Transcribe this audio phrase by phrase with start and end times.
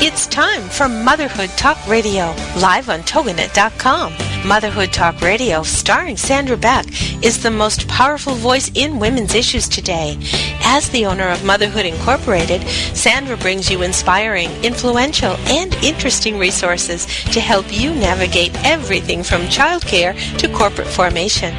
[0.00, 4.27] It's time for Motherhood Talk Radio, live on Toginet.com.
[4.44, 6.86] Motherhood Talk Radio, starring Sandra Beck,
[7.22, 10.16] is the most powerful voice in women's issues today.
[10.62, 12.62] As the owner of Motherhood Incorporated,
[12.96, 20.14] Sandra brings you inspiring, influential, and interesting resources to help you navigate everything from childcare
[20.38, 21.54] to corporate formation.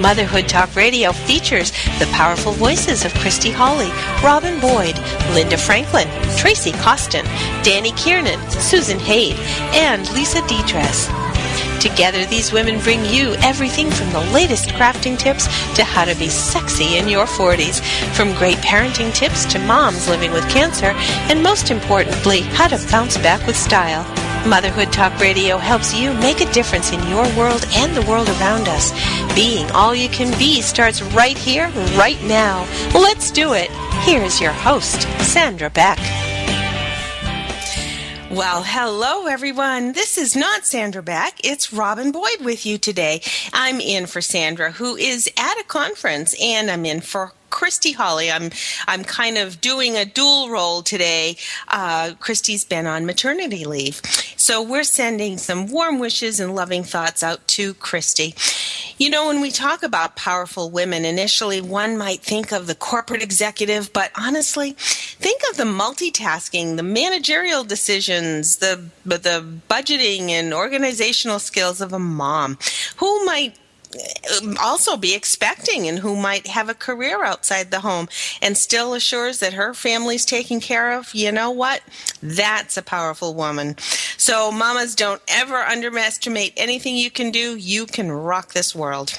[0.00, 3.90] Motherhood Talk Radio features the powerful voices of Christy Hawley,
[4.24, 4.98] Robin Boyd,
[5.34, 7.24] Linda Franklin, Tracy Costin,
[7.62, 9.36] Danny Kiernan, Susan Haid,
[9.74, 11.31] and Lisa Dedress.
[11.82, 16.28] Together, these women bring you everything from the latest crafting tips to how to be
[16.28, 17.82] sexy in your 40s,
[18.14, 20.92] from great parenting tips to moms living with cancer,
[21.28, 24.04] and most importantly, how to bounce back with style.
[24.48, 28.68] Motherhood Talk Radio helps you make a difference in your world and the world around
[28.68, 28.92] us.
[29.34, 32.64] Being all you can be starts right here, right now.
[32.94, 33.72] Let's do it.
[34.04, 35.98] Here is your host, Sandra Beck.
[38.32, 39.92] Well, hello everyone.
[39.92, 41.38] This is not Sandra Beck.
[41.44, 43.20] It's Robin Boyd with you today.
[43.52, 48.30] I'm in for Sandra, who is at a conference, and I'm in for Christy Holly.
[48.30, 48.50] I'm
[48.88, 51.36] I'm kind of doing a dual role today.
[51.68, 54.00] Uh, Christy's been on maternity leave,
[54.38, 58.34] so we're sending some warm wishes and loving thoughts out to Christy.
[58.96, 63.22] You know, when we talk about powerful women, initially one might think of the corporate
[63.22, 64.76] executive, but honestly,
[65.22, 71.98] think of the multitasking, the managerial decisions, the the budgeting and organizational skills of a
[71.98, 72.58] mom.
[72.96, 73.56] Who might
[73.94, 78.08] eh, also be expecting and who might have a career outside the home
[78.42, 81.82] and still assures that her family's taken care of, you know what?
[82.20, 83.76] That's a powerful woman.
[84.16, 87.56] So, mamas, don't ever underestimate anything you can do.
[87.56, 89.16] You can rock this world.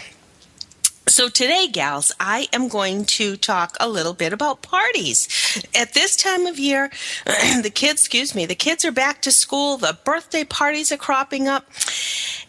[1.07, 5.27] So today, gals, I am going to talk a little bit about parties.
[5.75, 6.91] At this time of year,
[7.25, 11.49] the kids, excuse me, the kids are back to school, the birthday parties are cropping
[11.49, 11.65] up,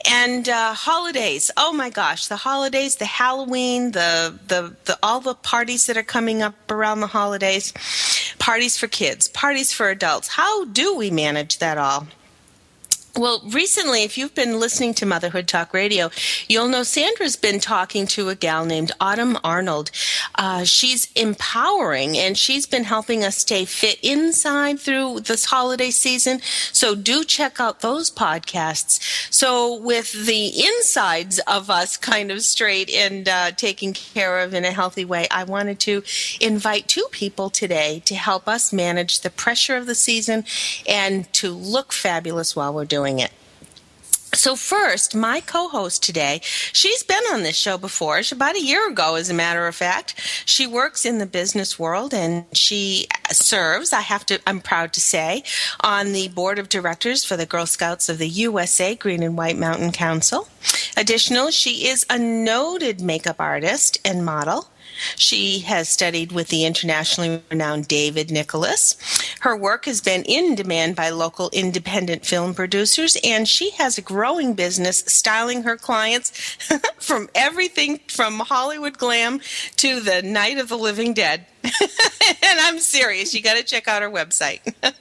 [0.08, 1.50] and uh, holidays.
[1.56, 6.04] Oh my gosh, the holidays, the Halloween, the, the, the, all the parties that are
[6.04, 7.72] coming up around the holidays,
[8.38, 10.28] parties for kids, parties for adults.
[10.28, 12.06] How do we manage that all?
[13.16, 16.10] Well, recently, if you've been listening to Motherhood Talk Radio,
[16.48, 19.92] you'll know Sandra's been talking to a gal named Autumn Arnold.
[20.34, 26.40] Uh, she's empowering and she's been helping us stay fit inside through this holiday season.
[26.72, 29.32] So do check out those podcasts.
[29.32, 34.64] So with the insides of us kind of straight and uh, taken care of in
[34.64, 36.02] a healthy way, I wanted to
[36.40, 40.44] invite two people today to help us manage the pressure of the season
[40.84, 43.30] and to look fabulous while we're doing it.
[44.34, 48.88] So, first, my co host today, she's been on this show before, about a year
[48.88, 50.20] ago, as a matter of fact.
[50.44, 55.00] She works in the business world and she serves, I have to, I'm proud to
[55.00, 55.44] say,
[55.80, 59.56] on the board of directors for the Girl Scouts of the USA Green and White
[59.56, 60.48] Mountain Council.
[60.96, 64.68] Additionally, she is a noted makeup artist and model.
[65.16, 68.96] She has studied with the internationally renowned David Nicholas.
[69.40, 74.02] Her work has been in demand by local independent film producers, and she has a
[74.02, 76.30] growing business styling her clients
[76.98, 79.40] from everything from Hollywood glam
[79.76, 81.46] to the Night of the Living Dead.
[81.64, 83.34] and I'm serious.
[83.34, 84.60] You got to check out her website.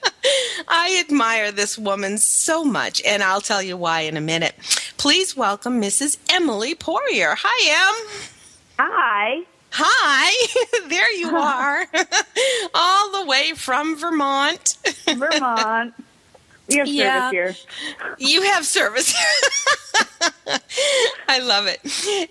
[0.68, 4.54] I admire this woman so much, and I'll tell you why in a minute.
[4.96, 6.16] Please welcome Mrs.
[6.30, 7.34] Emily Poirier.
[7.38, 8.28] Hi, Em.
[8.78, 9.44] Hi.
[9.76, 11.84] Hi, there you are,
[12.74, 14.76] all the way from Vermont.
[15.04, 15.94] Vermont.
[16.68, 17.30] We have yeah.
[17.30, 17.66] service
[17.98, 18.14] here.
[18.18, 19.12] You have service.
[19.12, 20.58] Here.
[21.28, 21.80] I love it.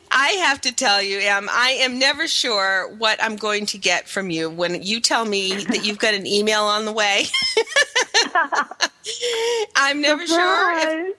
[0.09, 4.07] I have to tell you, Em, I am never sure what I'm going to get
[4.07, 7.25] from you when you tell me that you've got an email on the way.
[9.75, 10.83] I'm never Surprise.
[10.83, 11.07] sure.
[11.09, 11.17] If,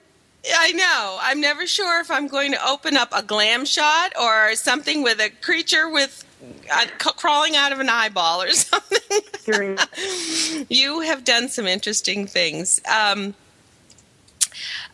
[0.53, 1.17] I know.
[1.21, 5.19] I'm never sure if I'm going to open up a glam shot or something with
[5.19, 6.23] a creature with
[6.71, 9.77] uh, crawling out of an eyeball or something.
[10.69, 12.81] you have done some interesting things.
[12.85, 13.33] Um,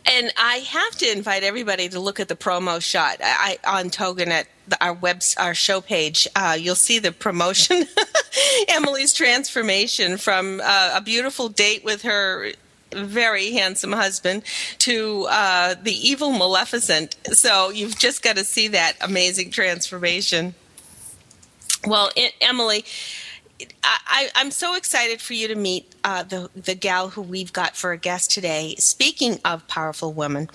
[0.05, 4.45] and I have to invite everybody to look at the promo shot I, on Toginet,
[4.79, 6.27] our web, our show page.
[6.35, 7.85] Uh, you'll see the promotion,
[8.67, 12.51] Emily's transformation from uh, a beautiful date with her
[12.93, 14.43] very handsome husband
[14.79, 17.15] to uh, the evil Maleficent.
[17.33, 20.55] So you've just got to see that amazing transformation.
[21.85, 22.85] Well, it, Emily,
[23.83, 27.75] I, am so excited for you to meet uh, the the gal who we've got
[27.75, 28.75] for a guest today.
[28.77, 30.49] Speaking of powerful women,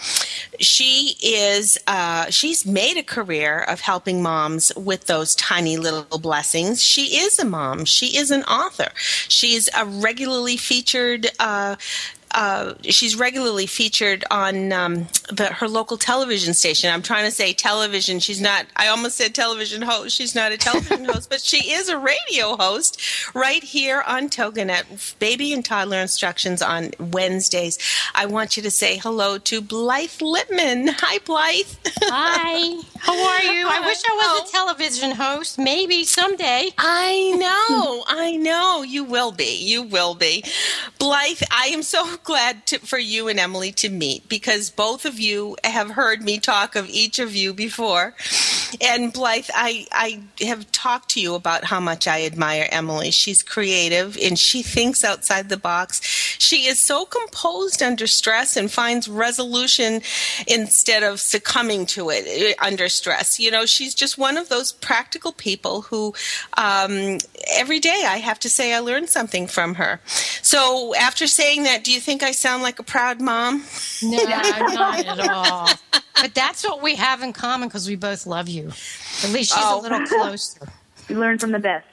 [0.61, 6.83] she is uh, she's made a career of helping moms with those tiny little blessings.
[6.83, 7.85] She is a mom.
[7.85, 8.91] She is an author.
[8.97, 11.77] She's a regularly featured uh,
[12.37, 16.93] uh, she's regularly featured on um, the, her local television station.
[16.93, 18.19] I'm trying to say television.
[18.21, 18.67] She's not.
[18.77, 20.15] I almost said television host.
[20.15, 23.01] She's not a television host, but she is a radio host
[23.35, 25.19] right here on TogiNet.
[25.19, 27.79] Baby and toddler instructions on Wednesdays.
[28.15, 30.91] I want you to say hello to Blythe Lipman.
[30.91, 31.75] Hi, Blythe.
[32.03, 32.83] Hi.
[32.99, 33.67] How are you?
[33.67, 35.59] I wish I was a television host.
[35.59, 36.69] Maybe someday.
[36.77, 37.33] I
[37.79, 38.05] know.
[38.07, 38.83] I know.
[38.83, 39.57] You will be.
[39.65, 40.45] You will be.
[40.99, 45.19] Blythe, I am so glad to, for you and Emily to meet because both of
[45.19, 48.15] you have heard me talk of each of you before.
[48.81, 53.11] And Blythe, I, I have talked to you about how much I admire Emily.
[53.11, 56.01] She's creative and she thinks outside the box.
[56.39, 60.03] She is so composed under stress and finds resolution
[60.47, 63.39] instead of succumbing to it eh, under stress.
[63.39, 66.15] You know, she's just one of those practical people who
[66.57, 67.19] um,
[67.53, 70.01] every day I have to say I learned something from her.
[70.43, 73.65] So after saying that, do you think I sound like a proud mom?
[74.03, 75.69] No, not at all.
[76.21, 78.69] But that's what we have in common because we both love you.
[79.25, 79.81] At least she's oh.
[79.81, 80.61] a little closer.
[81.09, 81.87] You learn from the best.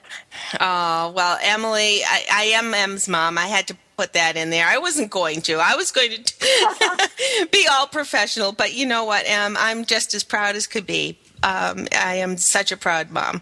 [0.60, 3.38] Oh, well, Emily, I, I am Em's mom.
[3.38, 4.66] I had to put that in there.
[4.66, 5.60] I wasn't going to.
[5.60, 9.56] I was going to be all professional, but you know what, Em?
[9.60, 11.20] I'm just as proud as could be.
[11.44, 13.42] Um, I am such a proud mom.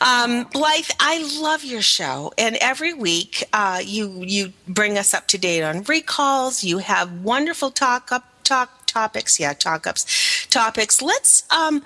[0.00, 5.28] Um, Blythe, I love your show, and every week uh, you you bring us up
[5.28, 6.62] to date on recalls.
[6.62, 9.40] You have wonderful talk up talk topics.
[9.40, 11.00] Yeah, talk ups topics.
[11.00, 11.82] Let's um,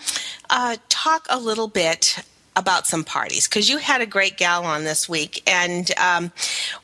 [0.50, 2.18] uh, talk a little bit
[2.56, 6.32] about some parties because you had a great gal on this week, and um,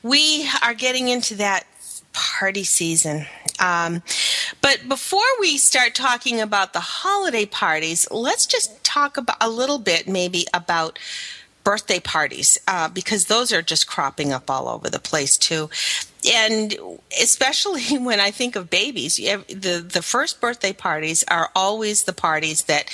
[0.03, 1.67] we are getting into that
[2.13, 3.27] party season.
[3.59, 4.03] Um,
[4.61, 9.79] but before we start talking about the holiday parties, let's just talk about a little
[9.79, 10.99] bit maybe about
[11.65, 15.71] birthday parties uh, because those are just cropping up all over the place too
[16.31, 16.75] and
[17.21, 22.65] especially when I think of babies, the the first birthday parties are always the parties
[22.65, 22.85] that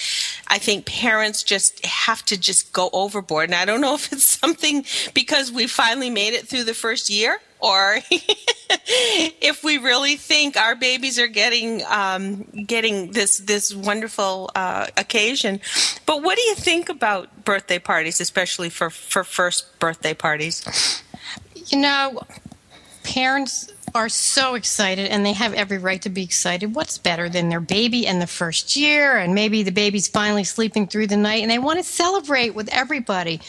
[0.49, 3.51] I think parents just have to just go overboard.
[3.51, 4.85] And I don't know if it's something
[5.15, 10.75] because we finally made it through the first year, or if we really think our
[10.75, 15.61] babies are getting um, getting this this wonderful uh, occasion.
[16.07, 21.03] But what do you think about birthday parties, especially for for first birthday parties?
[21.67, 22.23] You know,
[23.09, 26.75] parents are so excited and they have every right to be excited.
[26.75, 30.87] What's better than their baby in the first year and maybe the baby's finally sleeping
[30.87, 33.41] through the night and they want to celebrate with everybody.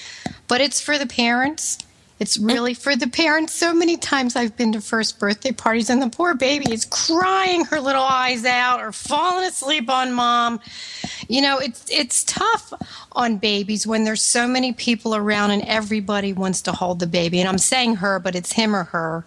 [0.47, 1.77] But it's for the parents
[2.19, 3.53] it's really for the parents.
[3.53, 7.65] So many times I've been to first birthday parties and the poor baby is crying
[7.65, 10.59] her little eyes out or falling asleep on mom.
[11.27, 12.73] You know, it's it's tough
[13.13, 17.39] on babies when there's so many people around and everybody wants to hold the baby.
[17.39, 19.23] And I'm saying her, but it's him or her,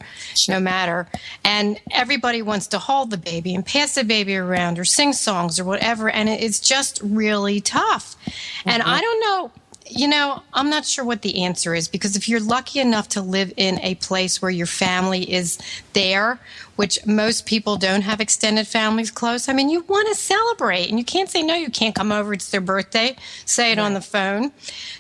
[0.48, 1.08] no matter.
[1.44, 5.58] And everybody wants to hold the baby and pass the baby around or sing songs
[5.58, 6.10] or whatever.
[6.10, 8.17] And it's just really tough.
[8.24, 8.69] Mm-hmm.
[8.69, 9.61] And I don't know
[9.94, 13.22] you know, I'm not sure what the answer is because if you're lucky enough to
[13.22, 15.58] live in a place where your family is
[15.93, 16.39] there,
[16.76, 20.98] which most people don't have extended families close, I mean, you want to celebrate and
[20.98, 22.32] you can't say, no, you can't come over.
[22.32, 23.17] It's their birthday.
[23.44, 24.52] Say it on the phone.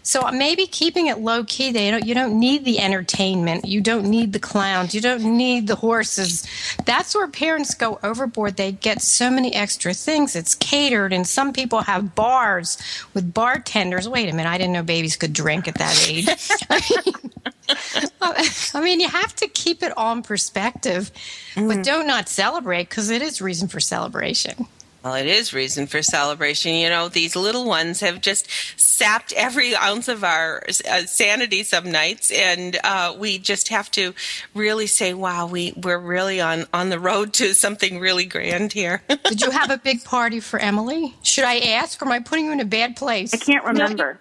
[0.02, 1.72] So maybe keeping it low key.
[1.72, 3.64] They don't, you don't need the entertainment.
[3.64, 4.94] You don't need the clowns.
[4.94, 6.46] You don't need the horses.
[6.84, 8.56] That's where parents go overboard.
[8.56, 10.36] They get so many extra things.
[10.36, 12.78] It's catered and some people have bars
[13.14, 14.08] with bartenders.
[14.08, 14.50] Wait a minute.
[14.50, 16.28] I didn't know babies could drink at that age.
[16.68, 17.31] I mean,
[19.00, 21.10] you have to keep it all in perspective,
[21.54, 21.68] mm.
[21.68, 24.66] but don't not celebrate because it is reason for celebration.
[25.04, 26.74] Well, it is reason for celebration.
[26.74, 31.90] You know, these little ones have just sapped every ounce of our uh, sanity some
[31.90, 34.14] nights, and uh, we just have to
[34.54, 39.02] really say, "Wow, we we're really on on the road to something really grand here."
[39.24, 41.14] Did you have a big party for Emily?
[41.24, 43.34] Should I ask, or am I putting you in a bad place?
[43.34, 44.20] I can't remember.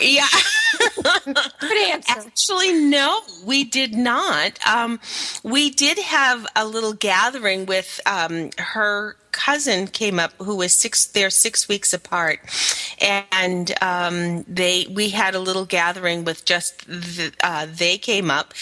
[0.00, 0.26] Yeah.
[1.60, 2.12] Good answer.
[2.12, 4.58] Actually, no, we did not.
[4.66, 5.00] Um,
[5.42, 11.06] we did have a little gathering with um, her cousin came up who was six
[11.08, 12.40] they're six weeks apart
[13.02, 18.54] and um, they we had a little gathering with just the, uh, they came up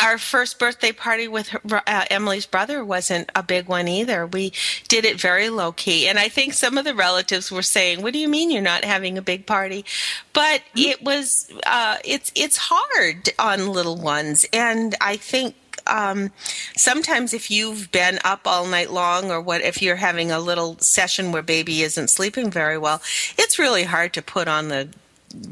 [0.00, 4.26] our first birthday party with her, uh, Emily's brother wasn't a big one either.
[4.26, 4.52] We
[4.88, 8.12] did it very low key, and I think some of the relatives were saying, "What
[8.12, 9.84] do you mean you're not having a big party?"
[10.32, 15.54] But it was uh, it's it's hard on little ones, and I think
[15.86, 16.30] um,
[16.76, 20.78] sometimes if you've been up all night long or what if you're having a little
[20.78, 23.00] session where baby isn't sleeping very well
[23.38, 24.88] it's really hard to put on the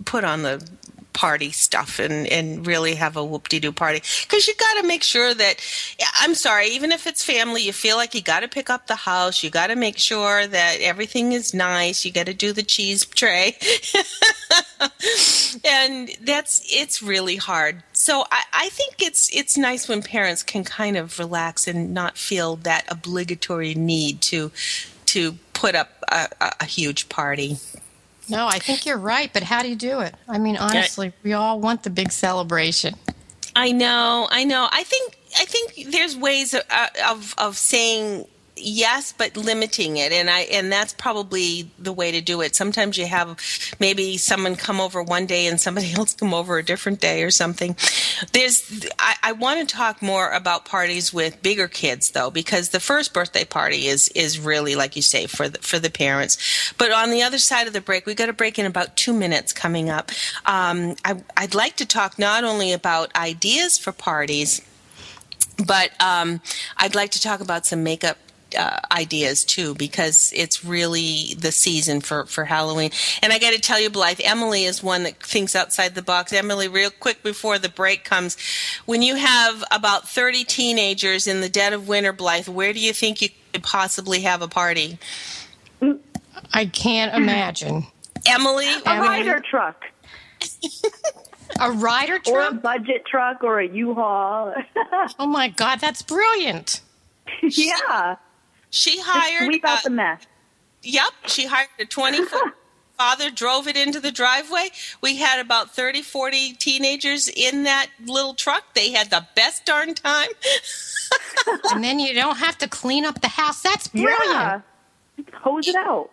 [0.05, 0.67] put on the
[1.17, 4.03] party stuff and, and really have a whoop-de-doo party.
[4.23, 5.57] Because you got to make sure that
[6.21, 8.97] i'm sorry even if it's family you feel like you got to pick up the
[8.97, 9.43] house.
[9.43, 12.05] You got to make sure that everything is nice.
[12.05, 13.57] You got to do the cheese tray.
[15.65, 17.83] And that's it's really hard.
[17.93, 22.19] So I, I think it's it's nice when parents can kind of relax and not
[22.19, 24.53] feel that obligatory need to
[25.07, 26.29] to put up a,
[26.61, 27.57] a huge party
[28.29, 30.15] no, I think you're right, but how do you do it?
[30.29, 32.95] I mean, honestly, we all want the big celebration.
[33.55, 34.69] I know, I know.
[34.71, 36.63] I think I think there's ways of
[37.09, 40.13] of, of saying yes but limiting it.
[40.13, 42.57] And i and that's probably the way to do it.
[42.57, 43.39] Sometimes you have
[43.79, 47.31] maybe someone come over one day and somebody else come over a different day or
[47.31, 47.77] something.
[48.33, 52.81] There's i, I want to talk more about parties with bigger kids though because the
[52.81, 56.73] first birthday party is is really like you say for the, for the parents.
[56.79, 59.13] But on the other side of the break we got a break in about two
[59.13, 60.11] minutes coming up.
[60.47, 64.61] Um, I, i'd like to talk not only about ideas for parties
[65.65, 66.41] but um,
[66.77, 68.19] I'd like to talk about some makeup
[68.57, 72.91] uh, ideas too because it's really the season for for Halloween.
[73.23, 76.33] And I got to tell you, Blythe, Emily is one that thinks outside the box.
[76.33, 78.37] Emily, real quick before the break comes,
[78.87, 82.93] when you have about thirty teenagers in the dead of winter, Blythe, where do you
[82.93, 84.99] think you could possibly have a party?
[86.53, 87.87] I can't imagine.
[88.27, 89.09] Emily, a Emily?
[89.09, 89.85] Ryder truck.
[91.61, 94.55] a Ryder truck, or a budget truck, or a U-Haul.
[95.19, 96.81] oh my God, that's brilliant!
[97.43, 98.17] yeah.
[98.71, 99.49] She hired.
[99.49, 100.27] We got uh, the mess.
[100.83, 102.53] Yep, she hired a 20 foot.
[102.97, 104.71] father drove it into the driveway.
[105.01, 108.75] We had about 30, 40 teenagers in that little truck.
[108.75, 110.29] They had the best darn time.
[111.73, 113.63] and then you don't have to clean up the house.
[113.63, 114.23] That's brilliant.
[114.23, 114.61] Yeah.
[115.35, 116.11] Hose it out.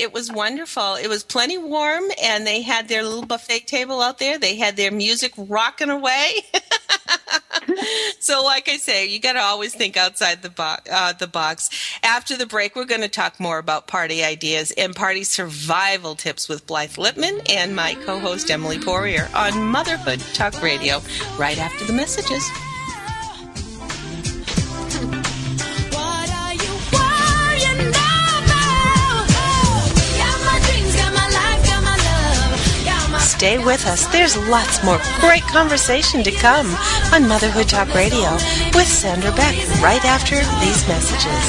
[0.00, 0.94] It was wonderful.
[0.94, 4.38] It was plenty warm, and they had their little buffet table out there.
[4.38, 6.36] They had their music rocking away.
[8.18, 10.88] so, like I say, you got to always think outside the box.
[10.90, 11.68] Uh, the box.
[12.02, 16.48] After the break, we're going to talk more about party ideas and party survival tips
[16.48, 21.02] with Blythe Lipman and my co-host Emily Poirier on Motherhood Talk Radio.
[21.36, 22.48] Right after the messages.
[33.40, 34.04] Stay with us.
[34.08, 36.66] There's lots more great conversation to come
[37.10, 38.30] on Motherhood Talk Radio
[38.74, 41.46] with Sandra Beck right after these messages.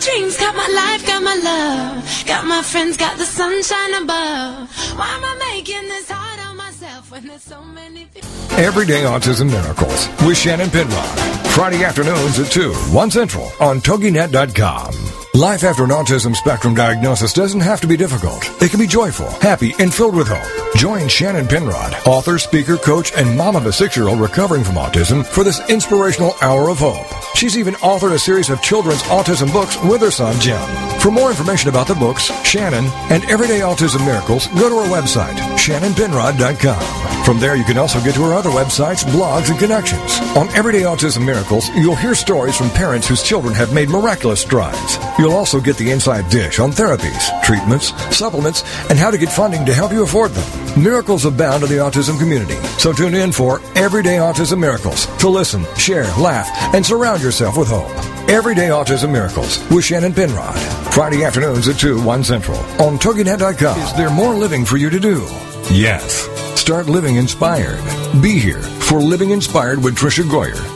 [0.00, 4.68] dreams, got my life, got my love, got my friends, got the sunshine above.
[4.98, 6.25] Why am I making this hard
[8.58, 11.18] Everyday Autism Miracles with Shannon Penrod.
[11.48, 15.25] Friday afternoons at 2, 1 Central on TogiNet.com.
[15.36, 18.42] Life after an autism spectrum diagnosis doesn't have to be difficult.
[18.62, 20.76] It can be joyful, happy, and filled with hope.
[20.76, 25.44] Join Shannon Penrod, author, speaker, coach, and mom of a six-year-old recovering from autism for
[25.44, 27.04] this inspirational hour of hope.
[27.34, 30.58] She's even authored a series of children's autism books with her son, Jim.
[31.00, 35.36] For more information about the books, Shannon, and Everyday Autism Miracles, go to her website,
[35.58, 37.24] shannonpenrod.com.
[37.26, 40.18] From there, you can also get to her other websites, blogs, and connections.
[40.36, 44.96] On Everyday Autism Miracles, you'll hear stories from parents whose children have made miraculous strides.
[45.18, 49.64] You'll also get the inside dish on therapies, treatments, supplements, and how to get funding
[49.66, 50.82] to help you afford them.
[50.82, 55.64] Miracles abound in the autism community, so tune in for Everyday Autism Miracles to listen,
[55.76, 57.90] share, laugh, and surround yourself with hope.
[58.28, 60.56] Everyday Autism Miracles with Shannon Penrod.
[60.92, 63.80] Friday afternoons at 2, 1 Central on TogiNet.com.
[63.80, 65.22] Is there more living for you to do?
[65.72, 66.28] Yes.
[66.58, 67.80] Start living inspired.
[68.20, 70.75] Be here for Living Inspired with Tricia Goyer.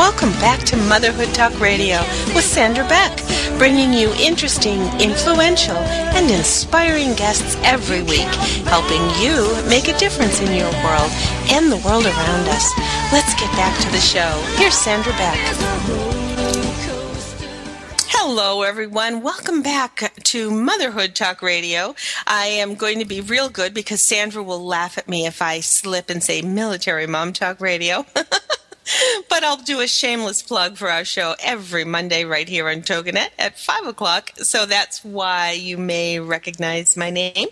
[0.00, 1.98] Welcome back to Motherhood Talk Radio
[2.34, 3.18] with Sandra Beck,
[3.58, 8.32] bringing you interesting, influential, and inspiring guests every week,
[8.64, 11.10] helping you make a difference in your world
[11.52, 12.72] and the world around us.
[13.12, 14.42] Let's get back to the show.
[14.56, 15.36] Here's Sandra Beck.
[18.08, 19.20] Hello, everyone.
[19.20, 21.94] Welcome back to Motherhood Talk Radio.
[22.26, 25.60] I am going to be real good because Sandra will laugh at me if I
[25.60, 28.06] slip and say Military Mom Talk Radio.
[29.28, 33.30] but I'll do a shameless plug for our show every Monday right here on Toginet
[33.38, 34.32] at 5 o'clock.
[34.36, 37.48] So that's why you may recognize my name.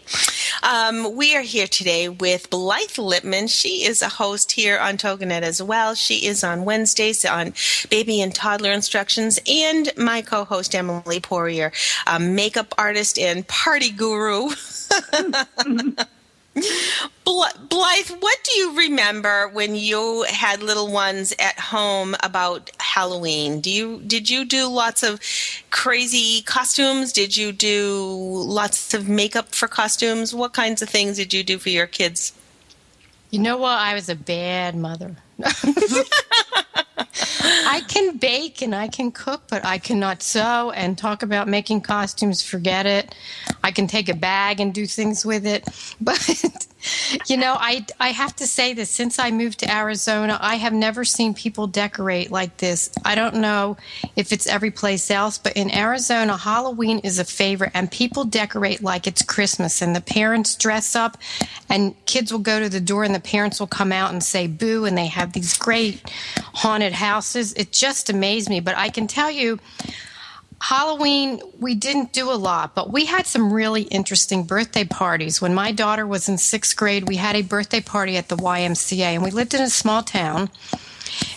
[0.62, 3.49] Um, we are here today with Blythe Lipman.
[3.49, 5.95] She is a host here on Toginet as well.
[5.95, 7.54] She is on Wednesdays on
[7.90, 11.73] baby and toddler instructions, and my co host, Emily Poirier,
[12.07, 14.50] a makeup artist and party guru.
[17.25, 23.61] Bl- Blythe, what do you remember when you had little ones at home about Halloween?
[23.61, 25.21] Do you did you do lots of
[25.71, 27.12] crazy costumes?
[27.12, 30.35] Did you do lots of makeup for costumes?
[30.35, 32.33] What kinds of things did you do for your kids?
[33.31, 33.79] You know what?
[33.79, 35.17] I was a bad mother.
[37.67, 41.83] I can bake and I can cook, but I cannot sew and talk about making
[41.83, 42.43] costumes.
[42.43, 43.15] Forget it.
[43.62, 45.67] I can take a bag and do things with it.
[46.00, 46.45] But,
[47.27, 50.73] you know, I, I have to say this since I moved to Arizona, I have
[50.73, 52.91] never seen people decorate like this.
[53.05, 53.77] I don't know
[54.17, 58.83] if it's every place else, but in Arizona, Halloween is a favorite and people decorate
[58.83, 61.18] like it's Christmas and the parents dress up
[61.68, 64.47] and kids will go to the door and the parents will come out and say
[64.47, 66.09] boo and they have these great
[66.55, 67.47] haunted houses.
[67.54, 68.61] It just amazed me.
[68.61, 69.58] But I can tell you,
[70.61, 75.40] Halloween, we didn't do a lot, but we had some really interesting birthday parties.
[75.40, 79.14] When my daughter was in sixth grade, we had a birthday party at the YMCA,
[79.14, 80.50] and we lived in a small town.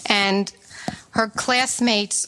[0.08, 0.52] And
[1.12, 2.28] her classmates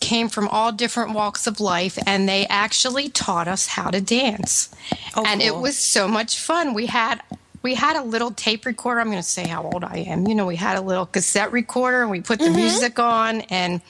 [0.00, 4.74] came from all different walks of life, and they actually taught us how to dance.
[5.14, 6.72] Oh, and it was so much fun.
[6.72, 7.20] We had
[7.62, 9.00] we had a little tape recorder.
[9.00, 10.26] I'm going to say how old I am.
[10.26, 13.82] You know, we had a little cassette recorder, and we put the music on, and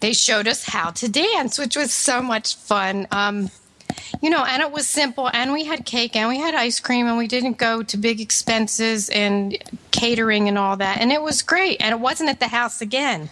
[0.00, 3.06] they showed us how to dance, which was so much fun.
[3.10, 3.50] Um,
[4.20, 7.06] you know, and it was simple, and we had cake, and we had ice cream,
[7.06, 9.56] and we didn't go to big expenses and
[9.90, 11.80] catering and all that, and it was great.
[11.80, 13.30] And it wasn't at the house again,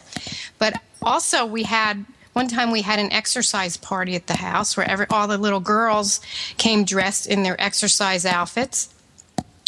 [0.59, 2.05] but also we had.
[2.33, 5.61] One time we had an exercise party at the house where every, all the little
[5.61, 6.23] girls
[6.57, 8.92] came dressed in their exercise outfits,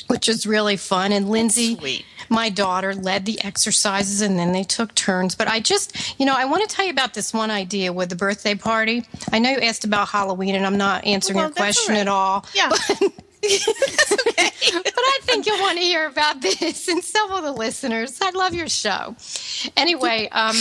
[0.07, 1.12] which was really fun.
[1.12, 5.35] And Lindsay, my daughter led the exercises and then they took turns.
[5.35, 8.09] But I just, you know, I want to tell you about this one idea with
[8.11, 9.05] the birthday party.
[9.33, 12.01] I know you asked about Halloween and I'm not answering Well, your question all right.
[12.01, 12.47] at all.
[12.55, 12.71] Yeah.
[14.73, 18.19] But I think you'll want to hear about this and some of the listeners.
[18.23, 19.14] I love your show.
[19.77, 20.57] Anyway, um,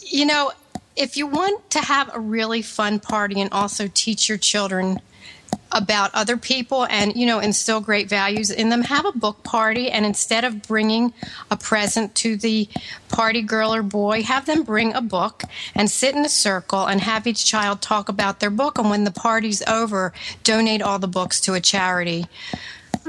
[0.00, 0.50] you know,
[0.96, 5.00] if you want to have a really fun party and also teach your children
[5.72, 8.82] about other people and you know instill great values in them.
[8.82, 11.12] Have a book party and instead of bringing
[11.50, 12.68] a present to the
[13.08, 15.42] party girl or boy have them bring a book
[15.74, 18.78] and sit in a circle and have each child talk about their book.
[18.78, 20.12] And when the party's over
[20.44, 22.26] donate all the books to a charity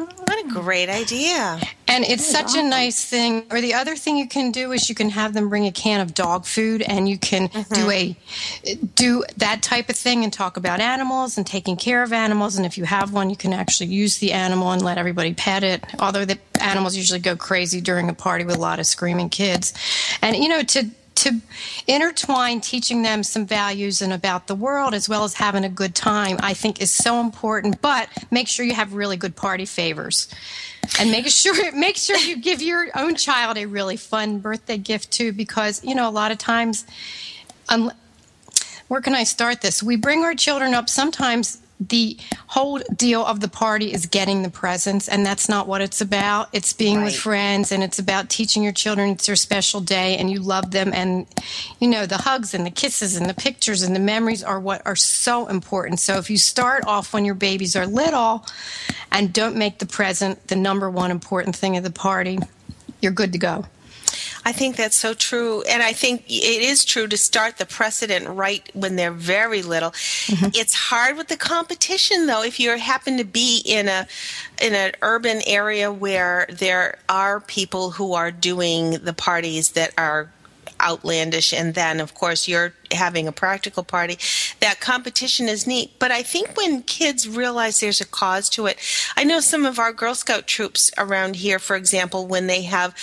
[0.05, 1.59] What a great idea.
[1.87, 3.45] and it's such a nice thing.
[3.51, 6.01] Or the other thing you can do is you can have them bring a can
[6.01, 7.73] of dog food and you can mm-hmm.
[7.73, 8.15] do a
[8.95, 12.57] do that type of thing and talk about animals and taking care of animals.
[12.57, 15.63] And if you have one, you can actually use the animal and let everybody pet
[15.63, 15.83] it.
[15.99, 19.73] Although the animals usually go crazy during a party with a lot of screaming kids.
[20.21, 21.39] And you know, to to
[21.87, 25.95] intertwine teaching them some values and about the world as well as having a good
[25.95, 27.81] time i think is so important.
[27.81, 30.27] But make sure you have really good party favors.
[30.99, 35.11] And make sure make sure you give your own child a really fun birthday gift
[35.11, 36.85] too because you know a lot of times
[37.69, 37.91] um,
[38.87, 39.81] where can i start this?
[39.83, 44.49] We bring our children up sometimes the whole deal of the party is getting the
[44.49, 46.49] presents, and that's not what it's about.
[46.51, 50.29] It's being with friends, and it's about teaching your children it's their special day, and
[50.29, 51.25] you love them, and
[51.79, 54.81] you know the hugs and the kisses and the pictures and the memories are what
[54.85, 55.99] are so important.
[55.99, 58.45] So if you start off when your babies are little,
[59.11, 62.39] and don't make the present the number one important thing of the party,
[63.01, 63.65] you're good to go.
[64.45, 65.61] I think that's so true.
[65.63, 69.91] And I think it is true to start the precedent right when they're very little.
[69.91, 70.49] Mm-hmm.
[70.53, 74.07] It's hard with the competition though if you happen to be in a
[74.61, 80.29] in an urban area where there are people who are doing the parties that are
[80.81, 84.17] outlandish and then of course you're having a practical party.
[84.59, 85.91] That competition is neat.
[85.99, 88.77] But i think when kids realize there's a cause to it
[89.15, 92.95] i know some of our girl scout troops around here for example when they have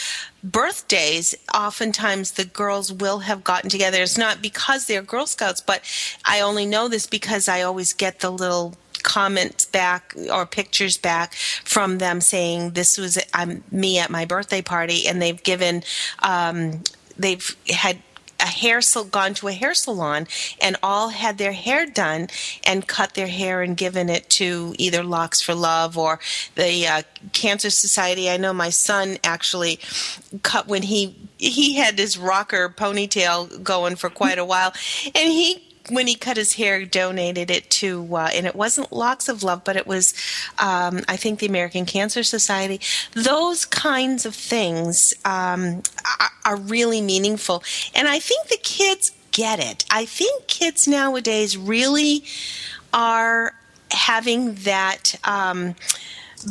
[0.42, 4.02] birthdays oftentimes the girls will have gotten together.
[4.02, 5.82] It's not because they're girl scouts but
[6.24, 11.34] i only know this because i always get the little comments back or pictures back
[11.64, 15.82] from them saying this was um, me at my birthday party and they've given
[16.22, 16.82] um,
[17.18, 17.98] they've had
[18.40, 20.26] a hair sal- gone to a hair salon
[20.60, 22.28] and all had their hair done
[22.64, 26.20] and cut their hair and given it to either Locks for Love or
[26.54, 27.02] the uh,
[27.32, 28.30] Cancer Society.
[28.30, 29.78] I know my son actually
[30.42, 34.72] cut when he he had his rocker ponytail going for quite a while,
[35.14, 39.28] and he when he cut his hair, donated it to, uh, and it wasn't Locks
[39.28, 40.14] of Love, but it was,
[40.58, 42.80] um, I think, the American Cancer Society.
[43.12, 45.82] Those kinds of things um,
[46.20, 47.62] are, are really meaningful,
[47.94, 49.84] and I think the kids get it.
[49.90, 52.24] I think kids nowadays really
[52.92, 53.54] are
[53.90, 55.74] having that um,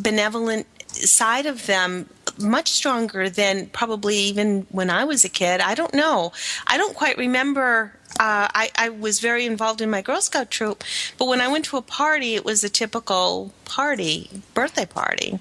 [0.01, 5.61] benevolent side of them much stronger than probably even when I was a kid.
[5.61, 6.31] I don't know.
[6.67, 7.93] I don't quite remember.
[8.17, 10.83] Uh, I, I was very involved in my Girl Scout troop,
[11.17, 15.39] but when I went to a party, it was a typical party, birthday party.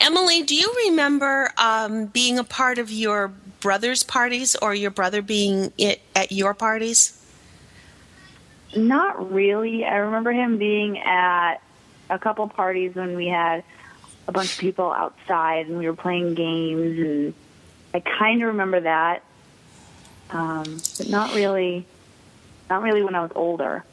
[0.00, 5.22] Emily, do you remember um, being a part of your brother's parties or your brother
[5.22, 7.20] being i at your parties?
[8.76, 9.84] Not really.
[9.84, 11.56] I remember him being at
[12.10, 13.64] a couple parties when we had
[14.26, 17.34] a bunch of people outside and we were playing games, and
[17.92, 19.22] I kind of remember that,
[20.34, 21.86] um, but not really.
[22.68, 23.84] Not really when I was older.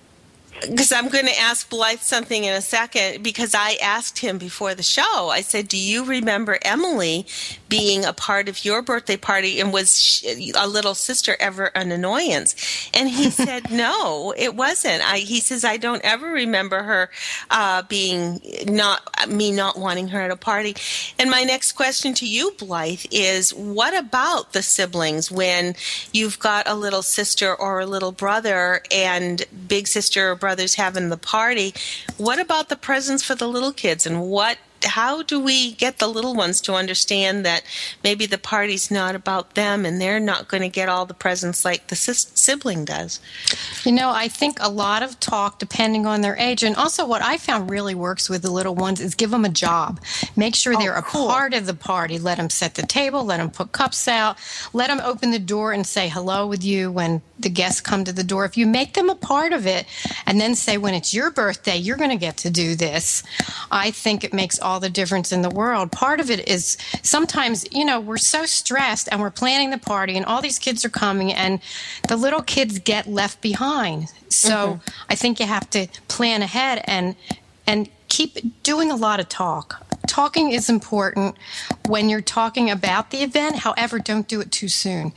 [0.62, 4.76] Because I'm going to ask Blythe something in a second because I asked him before
[4.76, 5.30] the show.
[5.30, 7.26] I said, "Do you remember Emily
[7.68, 11.92] being a part of your birthday party and was she, a little sister ever an
[11.92, 12.56] annoyance?"
[12.94, 17.10] And he said, "No, it wasn't." I, he says, "I don't ever remember her
[17.50, 20.76] uh, being not me not wanting her at a party."
[21.18, 25.76] And my next question to you, Blythe, is what about the siblings when
[26.14, 31.08] you've got a little sister or a little brother and big sister or brothers having
[31.08, 31.74] the party?
[32.18, 36.08] What about the presents for the little kids and what how do we get the
[36.08, 37.64] little ones to understand that
[38.04, 41.64] maybe the party's not about them and they're not going to get all the presents
[41.66, 43.20] like the sis- sibling does?
[43.84, 47.22] You know, I think a lot of talk, depending on their age, and also what
[47.22, 50.00] I found really works with the little ones is give them a job.
[50.36, 51.28] Make sure they're a oh, cool.
[51.28, 52.20] part of the party.
[52.20, 53.24] Let them set the table.
[53.24, 54.38] Let them put cups out.
[54.74, 58.14] Let them open the door and say hello with you when the guests come to
[58.14, 58.46] the door.
[58.46, 59.86] If you make them a part of it,
[60.26, 63.24] and then say when it's your birthday, you're going to get to do this.
[63.72, 65.92] I think it makes all the difference in the world.
[65.92, 70.18] Part of it is sometimes, you know, we're so stressed and we're planning the party
[70.18, 71.60] and all these kids are coming and
[72.08, 74.12] the little kids get left behind.
[74.30, 74.90] So mm-hmm.
[75.10, 77.16] I think you have to plan ahead and
[77.68, 79.86] and keep doing a lot of talk.
[80.12, 81.38] Talking is important
[81.88, 83.56] when you're talking about the event.
[83.56, 85.14] However, don't do it too soon.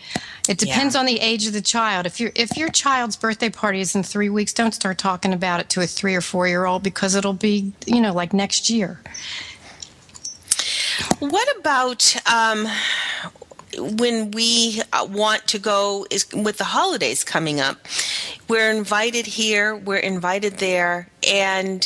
[0.48, 1.00] It depends Yeah.
[1.00, 2.06] on the age of the child.
[2.06, 5.58] If your if your child's birthday party is in three weeks, don't start talking about
[5.58, 8.70] it to a three or four year old because it'll be you know like next
[8.70, 9.00] year.
[11.18, 12.68] What about um,
[13.98, 17.78] when we uh, want to go is with the holidays coming up?
[18.46, 21.84] We're invited here, we're invited there, and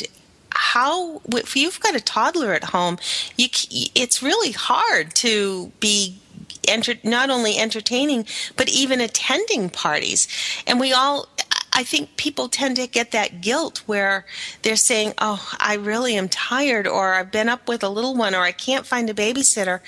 [0.73, 2.97] how if you've got a toddler at home,
[3.37, 3.47] you
[3.95, 6.19] it's really hard to be
[6.67, 10.27] enter, not only entertaining but even attending parties.
[10.67, 11.27] And we all
[11.71, 14.25] I think people tend to get that guilt where
[14.63, 18.35] they're saying, "Oh, I really am tired," or "I've been up with a little one,"
[18.35, 19.79] or "I can't find a babysitter."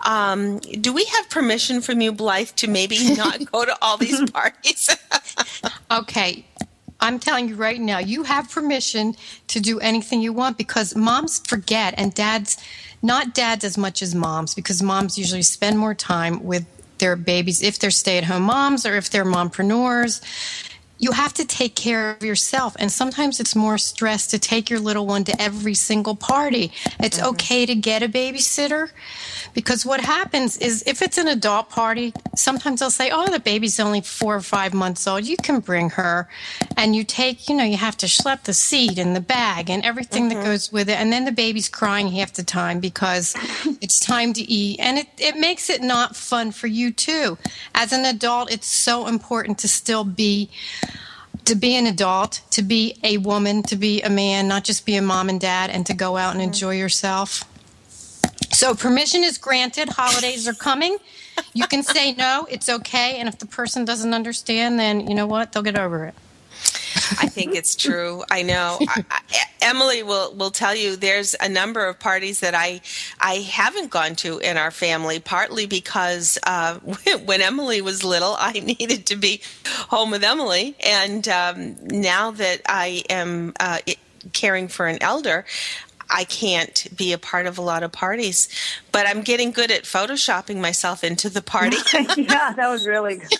[0.00, 4.22] Um, do we have permission from you, Blythe, to maybe not go to all these
[4.38, 4.88] parties?
[5.90, 6.44] Okay.
[7.04, 9.14] I'm telling you right now, you have permission
[9.48, 12.56] to do anything you want because moms forget and dads,
[13.02, 16.64] not dads as much as moms, because moms usually spend more time with
[16.98, 20.22] their babies if they're stay at home moms or if they're mompreneurs.
[21.04, 22.74] You have to take care of yourself.
[22.78, 26.72] And sometimes it's more stress to take your little one to every single party.
[26.98, 27.28] It's mm-hmm.
[27.28, 28.88] okay to get a babysitter
[29.52, 33.78] because what happens is if it's an adult party, sometimes they'll say, oh, the baby's
[33.78, 35.26] only four or five months old.
[35.26, 36.26] You can bring her.
[36.78, 39.84] And you take, you know, you have to schlep the seat and the bag and
[39.84, 40.40] everything mm-hmm.
[40.40, 40.98] that goes with it.
[40.98, 43.36] And then the baby's crying half the time because
[43.82, 44.80] it's time to eat.
[44.80, 47.36] And it, it makes it not fun for you, too.
[47.74, 50.48] As an adult, it's so important to still be
[51.44, 54.96] to be an adult, to be a woman, to be a man, not just be
[54.96, 57.44] a mom and dad, and to go out and enjoy yourself.
[58.52, 59.88] So permission is granted.
[59.90, 60.96] Holidays are coming.
[61.52, 63.16] You can say no, it's okay.
[63.18, 65.52] And if the person doesn't understand, then you know what?
[65.52, 66.14] They'll get over it.
[67.18, 68.24] I think it's true.
[68.30, 68.78] I know.
[68.80, 69.20] I, I,
[69.62, 72.80] Emily will will tell you there's a number of parties that I
[73.20, 76.78] I haven't gone to in our family, partly because uh,
[77.24, 79.42] when Emily was little, I needed to be
[79.88, 83.78] home with Emily, and um, now that I am uh,
[84.32, 85.44] caring for an elder,
[86.10, 88.48] I can't be a part of a lot of parties,
[88.92, 91.76] but I'm getting good at photoshopping myself into the party.
[92.16, 93.30] yeah, that was really good.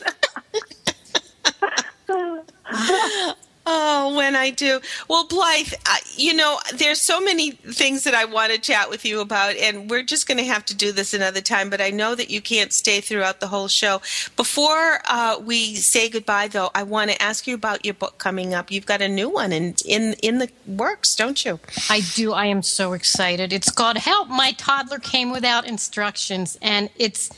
[3.66, 4.80] Oh, when I do.
[5.08, 9.06] Well, Blythe, uh, you know, there's so many things that I want to chat with
[9.06, 11.88] you about, and we're just going to have to do this another time, but I
[11.88, 14.02] know that you can't stay throughout the whole show.
[14.36, 18.52] Before uh, we say goodbye, though, I want to ask you about your book coming
[18.52, 18.70] up.
[18.70, 21.58] You've got a new one in, in, in the works, don't you?
[21.88, 22.34] I do.
[22.34, 23.50] I am so excited.
[23.50, 27.30] It's called Help My Toddler Came Without Instructions, and it's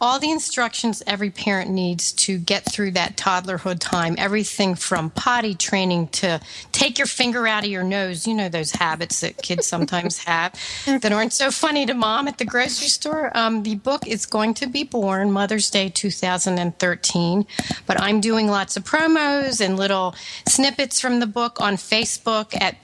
[0.00, 5.54] all the instructions every parent needs to get through that toddlerhood time everything from potty
[5.54, 6.40] training to
[6.72, 8.26] take your finger out of your nose.
[8.26, 10.54] You know those habits that kids sometimes have
[10.86, 13.36] that aren't so funny to mom at the grocery store.
[13.36, 17.46] Um, the book is going to be born mother's day 2013
[17.86, 20.14] but i'm doing lots of promos and little
[20.48, 22.76] snippets from the book on facebook at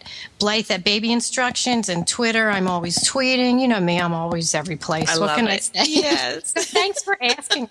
[0.43, 4.77] blythe at baby instructions and twitter i'm always tweeting you know me i'm always every
[4.77, 5.53] place I what can it.
[5.53, 7.69] i say yes thanks for asking,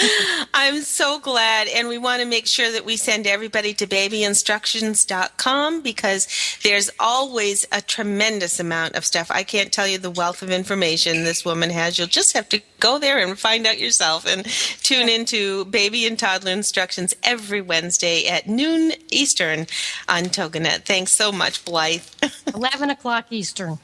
[0.54, 1.68] I'm so glad.
[1.68, 6.28] And we want to make sure that we send everybody to babyinstructions.com because
[6.62, 9.30] there's always a tremendous amount of stuff.
[9.30, 11.98] I can't tell you the wealth of information this woman has.
[11.98, 14.44] You'll just have to go there and find out yourself and
[14.82, 19.60] tune into Baby and Toddler Instructions every Wednesday at noon Eastern
[20.08, 20.84] on TogiNet.
[20.84, 22.02] Thanks so much, Blythe.
[22.54, 23.78] 11 o'clock Eastern.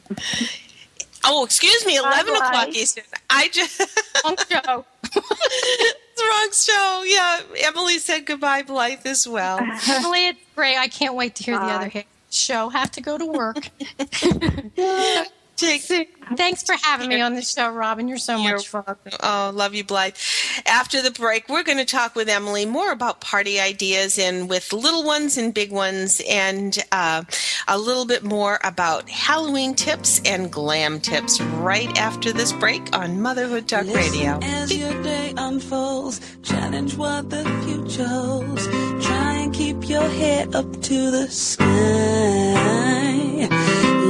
[1.29, 2.47] Oh, excuse me, eleven Bye.
[2.47, 3.03] o'clock Eastern.
[3.29, 3.81] I just
[4.25, 4.85] wrong show.
[5.03, 7.03] it's wrong show.
[7.05, 9.59] Yeah, Emily said goodbye, Blythe, as well.
[9.89, 10.77] Emily, it's great.
[10.77, 11.67] I can't wait to hear Bye.
[11.67, 12.69] the other show.
[12.69, 13.57] Have to go to work.
[15.57, 18.09] Thanks for having me on the show, Robin.
[18.09, 18.97] You're so You're much fun.
[19.21, 20.17] Oh, love you, Blythe.
[20.67, 24.73] After the break, we're going to talk with Emily more about party ideas and with
[24.73, 27.23] little ones and big ones, and uh,
[27.69, 33.21] a little bit more about Halloween tips and glam tips right after this break on
[33.21, 34.39] Motherhood Talk Listen Radio.
[34.43, 38.67] As your day unfolds, challenge what the future holds.
[39.07, 42.57] Try and keep your head up to the sky.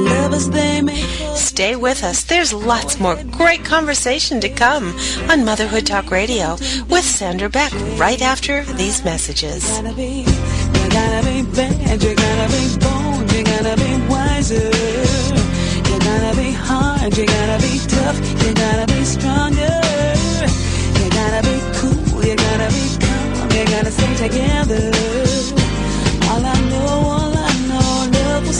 [0.09, 1.01] Lovers, they may
[1.35, 2.23] Stay with us.
[2.23, 4.95] There's lots more great conversation to come
[5.29, 6.53] on Motherhood Talk Radio
[6.87, 9.67] with Sandra Beck right after these messages.
[9.67, 14.69] You gotta be, you gotta be bad, you gotta be bold, you gotta be wiser.
[15.89, 19.81] You gotta be hard, you gotta be tough, you gotta be stronger.
[20.99, 25.26] You gotta be cool, you gotta be calm, you gotta stay together.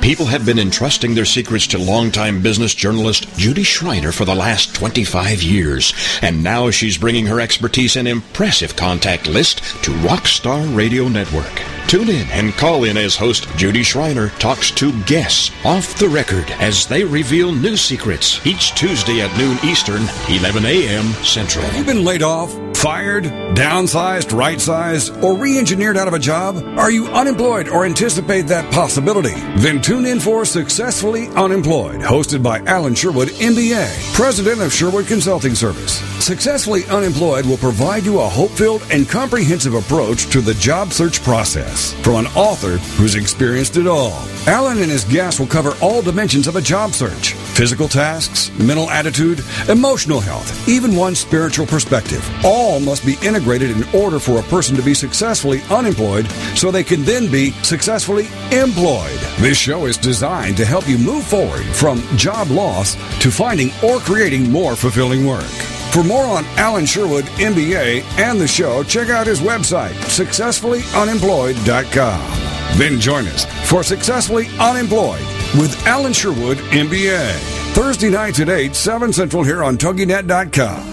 [0.00, 4.74] People have been entrusting their secrets to longtime business journalist Judy Schreiner for the last
[4.74, 11.06] 25 years, and now she's bringing her expertise and impressive contact list to Rockstar Radio
[11.08, 11.79] Network.
[11.90, 16.48] Tune in and call in as host Judy Schreiner talks to guests off the record
[16.60, 21.06] as they reveal new secrets each Tuesday at noon Eastern, 11 a.m.
[21.24, 21.64] Central.
[21.64, 22.56] Have you been laid off?
[22.76, 26.62] Fired, downsized, right sized, or re engineered out of a job?
[26.78, 29.34] Are you unemployed or anticipate that possibility?
[29.56, 35.54] Then tune in for Successfully Unemployed, hosted by Alan Sherwood, MBA, president of Sherwood Consulting
[35.56, 35.98] Service.
[36.24, 41.22] Successfully Unemployed will provide you a hope filled and comprehensive approach to the job search
[41.22, 44.22] process from an author who's experienced it all.
[44.46, 48.88] Alan and his guests will cover all dimensions of a job search physical tasks, mental
[48.90, 52.26] attitude, emotional health, even one spiritual perspective.
[52.44, 56.84] All must be integrated in order for a person to be successfully unemployed so they
[56.84, 59.18] can then be successfully employed.
[59.40, 63.98] This show is designed to help you move forward from job loss to finding or
[63.98, 65.69] creating more fulfilling work.
[65.92, 72.78] For more on Alan Sherwood, MBA, and the show, check out his website, successfullyunemployed.com.
[72.78, 75.18] Then join us for Successfully Unemployed
[75.58, 77.32] with Alan Sherwood, MBA.
[77.74, 80.86] Thursday nights at 8, 7 Central here on TogiNet.com.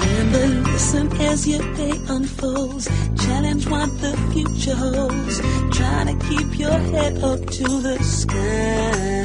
[0.00, 2.88] Remember, listen as your day unfolds.
[3.24, 5.38] Challenge what the future holds.
[5.76, 9.20] Trying to keep your head up to the sky.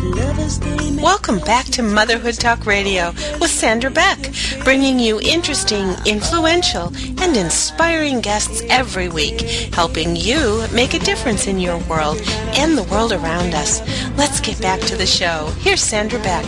[0.00, 4.32] Welcome back to Motherhood Talk Radio with Sandra Beck,
[4.64, 6.86] bringing you interesting, influential,
[7.20, 9.42] and inspiring guests every week,
[9.74, 12.18] helping you make a difference in your world
[12.56, 13.82] and the world around us.
[14.16, 15.52] Let's get back to the show.
[15.58, 16.46] Here's Sandra Beck.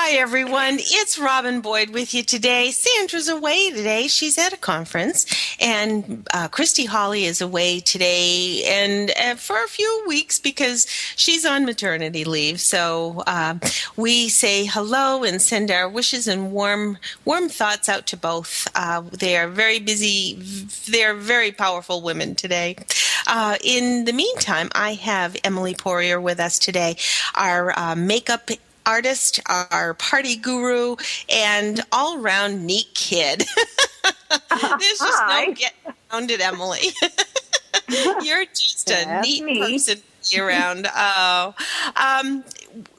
[0.00, 0.76] Hi, everyone.
[0.78, 2.70] It's Robin Boyd with you today.
[2.70, 4.06] Sandra's away today.
[4.06, 5.26] She's at a conference,
[5.60, 11.44] and uh, Christy Holly is away today and uh, for a few weeks because she's
[11.44, 12.60] on maternity leave.
[12.60, 13.56] So uh,
[13.96, 18.68] we say hello and send our wishes and warm, warm thoughts out to both.
[18.76, 20.38] Uh, they are very busy.
[20.88, 22.76] They are very powerful women today.
[23.26, 26.96] Uh, in the meantime, I have Emily Poirier with us today,
[27.34, 28.48] our uh, makeup
[28.88, 30.96] artist, our party guru,
[31.28, 33.44] and all around neat kid.
[34.50, 35.74] There's just no get
[36.10, 36.80] around it, Emily.
[38.22, 39.60] You're just a neat me.
[39.60, 40.88] person to be around.
[40.94, 41.54] Oh.
[41.96, 42.44] Um,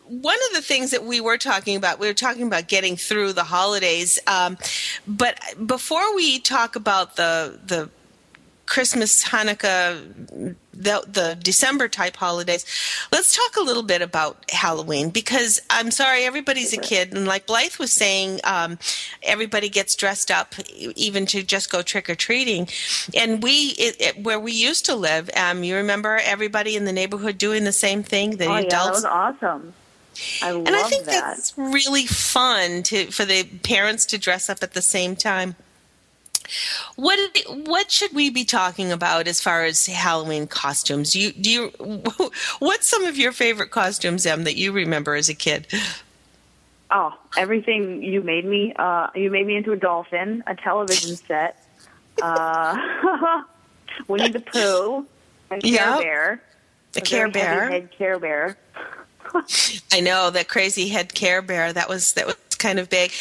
[0.10, 3.34] one of the things that we were talking about, we were talking about getting through
[3.34, 4.20] the holidays.
[4.26, 4.58] Um,
[5.08, 7.90] but before we talk about the the
[8.70, 12.66] Christmas, Hanukkah, the, the December type holidays.
[13.12, 17.12] Let's talk a little bit about Halloween because I'm sorry, everybody's a kid.
[17.12, 18.78] And like Blythe was saying, um,
[19.24, 22.68] everybody gets dressed up even to just go trick or treating.
[23.16, 26.94] And we, it, it, where we used to live, um, you remember everybody in the
[26.94, 28.38] neighborhood doing the same thing?
[28.38, 29.74] The oh yeah, that adults was awesome.
[30.44, 31.22] I love and I think that.
[31.22, 35.56] that's really fun to for the parents to dress up at the same time.
[36.96, 37.20] What
[37.66, 41.14] what should we be talking about as far as Halloween costumes?
[41.14, 41.68] Do You do you
[42.60, 45.68] what's some of your favorite costumes, Em, that you remember as a kid?
[46.92, 48.74] Oh, everything you made me.
[48.76, 51.64] Uh, you made me into a dolphin, a television set,
[52.22, 52.76] uh,
[54.08, 55.06] Winnie the Pooh,
[55.52, 56.42] a Care Bear,
[56.94, 57.70] The a Care Bear.
[57.70, 58.58] head Care Bear.
[59.92, 61.72] I know that crazy head Care Bear.
[61.72, 63.12] That was that was kind of big.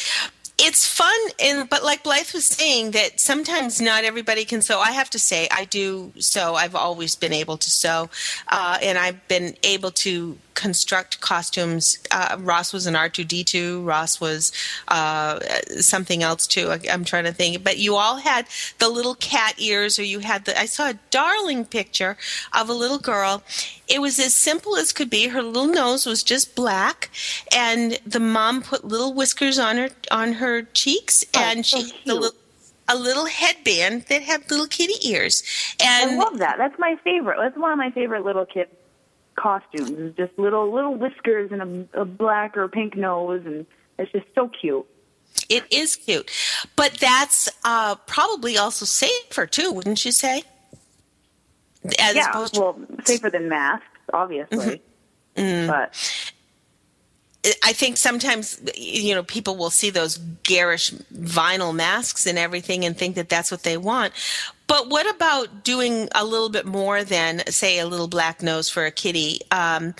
[0.61, 4.79] It's fun, and but like Blythe was saying, that sometimes not everybody can sew.
[4.79, 6.55] I have to say, I do sew.
[6.55, 8.09] I've always been able to sew,
[8.49, 11.97] uh, and I've been able to construct costumes.
[12.11, 13.81] Uh, Ross was an R two D two.
[13.83, 14.51] Ross was
[14.89, 15.39] uh,
[15.79, 16.69] something else too.
[16.69, 18.45] I, I'm trying to think, but you all had
[18.77, 20.59] the little cat ears, or you had the.
[20.59, 22.17] I saw a darling picture
[22.53, 23.41] of a little girl.
[23.87, 25.29] It was as simple as could be.
[25.29, 27.09] Her little nose was just black,
[27.55, 31.89] and the mom put little whiskers on her on her cheeks, Oh, and so she
[31.91, 32.37] had a little,
[32.89, 35.41] a little headband that had little kitty ears.
[35.81, 36.57] And I love that.
[36.57, 37.37] That's my favorite.
[37.39, 38.67] That's one of my favorite little kid
[39.39, 40.15] costumes.
[40.17, 43.65] Just little little whiskers and a, a black or pink nose, and
[43.97, 44.85] it's just so cute.
[45.47, 46.29] It is cute,
[46.75, 50.43] but that's uh, probably also safer too, wouldn't you say?
[51.99, 54.81] As yeah, to, well, safer than masks, obviously.
[55.35, 55.67] Mm-hmm.
[55.67, 56.33] But
[57.63, 62.97] I think sometimes you know people will see those garish vinyl masks and everything and
[62.97, 64.13] think that that's what they want.
[64.67, 68.85] But what about doing a little bit more than say a little black nose for
[68.85, 69.39] a kitty?
[69.51, 69.95] Um,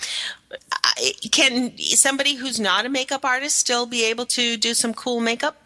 [1.32, 5.56] can somebody who's not a makeup artist still be able to do some cool makeup?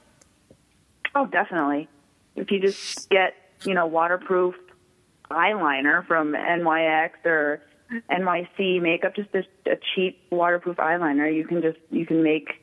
[1.14, 1.88] oh, definitely.
[2.36, 3.34] If you just get
[3.64, 4.54] you know waterproof
[5.30, 7.62] eyeliner from NYX or
[8.10, 12.60] NYC makeup, just a, a cheap waterproof eyeliner, you can just you can make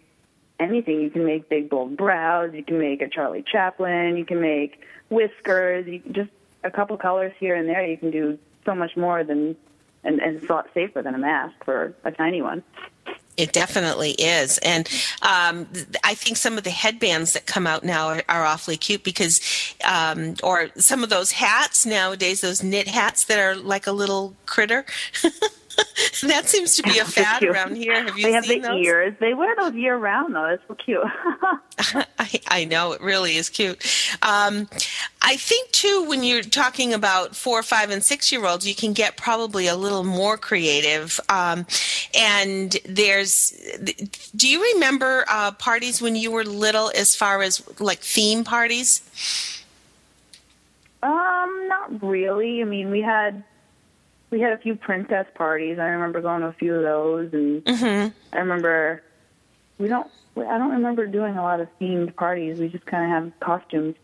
[0.59, 1.01] anything.
[1.01, 2.51] You can make big bold brows.
[2.53, 4.17] You can make a Charlie Chaplin.
[4.17, 5.87] You can make whiskers.
[5.87, 6.29] You just
[6.63, 7.85] a couple colors here and there.
[7.85, 9.55] You can do so much more than
[10.03, 12.63] and and it's a lot safer than a mask for a tiny one.
[13.37, 14.57] It definitely is.
[14.59, 14.87] And
[15.21, 15.67] um,
[16.03, 19.39] I think some of the headbands that come out now are, are awfully cute because,
[19.83, 24.35] um, or some of those hats nowadays, those knit hats that are like a little
[24.45, 24.85] critter.
[26.23, 28.03] that seems to be a fad around here.
[28.03, 28.85] Have you They have seen the those?
[28.85, 29.15] ears.
[29.19, 30.47] They wear those year round though.
[30.49, 31.01] That's so cute.
[32.19, 33.77] I, I know it really is cute.
[34.21, 34.67] Um,
[35.21, 38.93] I think too, when you're talking about four, five, and six year olds, you can
[38.93, 41.19] get probably a little more creative.
[41.29, 41.65] Um,
[42.17, 43.51] and there's,
[44.35, 49.01] do you remember uh, parties when you were little, as far as like theme parties?
[51.03, 52.61] Um, not really.
[52.61, 53.43] I mean, we had
[54.31, 55.77] we had a few princess parties.
[55.77, 59.03] I remember going to a few of those, and I remember
[59.77, 60.09] we don't.
[60.37, 62.57] I don't remember doing a lot of themed parties.
[62.57, 63.95] We just kind of have costumes.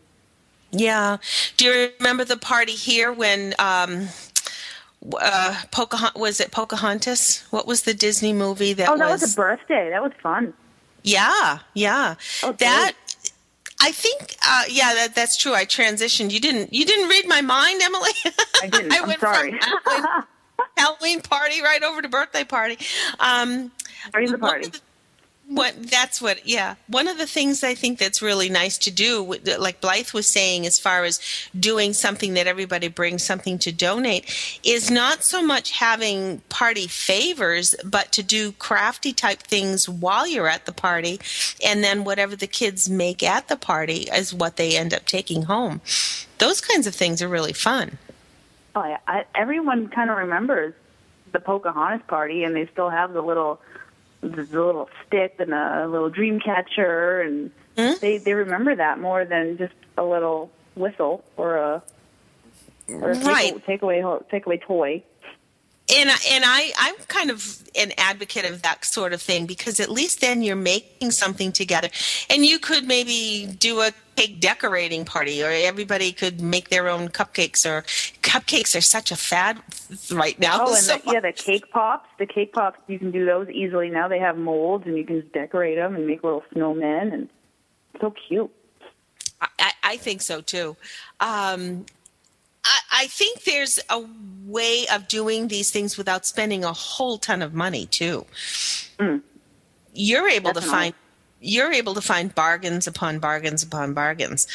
[0.70, 1.16] Yeah.
[1.56, 4.08] Do you remember the party here when um,
[5.18, 7.44] uh, Pocahontas was it Pocahontas?
[7.50, 9.22] What was the Disney movie that oh, that was?
[9.22, 9.88] was a birthday.
[9.90, 10.52] That was fun.
[11.02, 12.16] Yeah, yeah.
[12.42, 12.92] Oh, that
[13.80, 15.54] I think uh, yeah, that that's true.
[15.54, 16.32] I transitioned.
[16.32, 18.10] You didn't you didn't read my mind, Emily.
[18.62, 18.92] I didn't.
[18.94, 19.52] I I'm went sorry.
[19.52, 20.24] from Halloween,
[20.76, 22.78] Halloween party right over to birthday party.
[23.20, 23.72] Um
[24.12, 24.72] Party's a one of party.
[25.48, 26.74] What that's what yeah.
[26.88, 30.66] One of the things i think that's really nice to do like blythe was saying
[30.66, 31.20] as far as
[31.58, 37.74] doing something that everybody brings something to donate is not so much having party favors
[37.84, 41.18] but to do crafty type things while you're at the party
[41.64, 45.42] and then whatever the kids make at the party is what they end up taking
[45.44, 45.80] home.
[46.38, 47.98] Those kinds of things are really fun.
[48.74, 48.98] Oh, yeah.
[49.06, 50.74] I, everyone kind of remembers
[51.32, 53.60] the Pocahontas party, and they still have the little
[54.20, 57.92] the, the little stick and a little dream catcher, and hmm?
[58.00, 61.82] they they remember that more than just a little whistle or a
[62.88, 63.64] or a Right.
[63.66, 65.02] take, takeaway takeaway toy.
[65.90, 69.88] And and I I'm kind of an advocate of that sort of thing because at
[69.88, 71.88] least then you're making something together,
[72.28, 77.08] and you could maybe do a cake decorating party, or everybody could make their own
[77.08, 77.64] cupcakes.
[77.64, 77.82] Or
[78.22, 79.60] cupcakes are such a fad
[80.10, 80.58] right now.
[80.60, 82.08] Oh, and so the, yeah, the cake pops.
[82.18, 84.08] The cake pops, you can do those easily now.
[84.08, 87.28] They have molds, and you can just decorate them and make little snowmen, and
[88.00, 88.50] so cute.
[89.40, 90.76] I, I think so too.
[91.20, 91.86] Um,
[92.98, 94.04] I, think there's a
[94.44, 98.26] way of doing these things without spending a whole ton of money too.
[98.98, 99.22] Mm.
[99.94, 100.94] You're able to find
[101.40, 104.46] you're able to find bargains upon bargains upon bargains.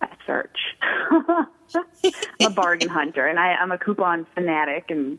[0.00, 0.58] I search.
[1.10, 1.46] I'm
[2.40, 5.18] a bargain hunter, and I, I'm a coupon fanatic, and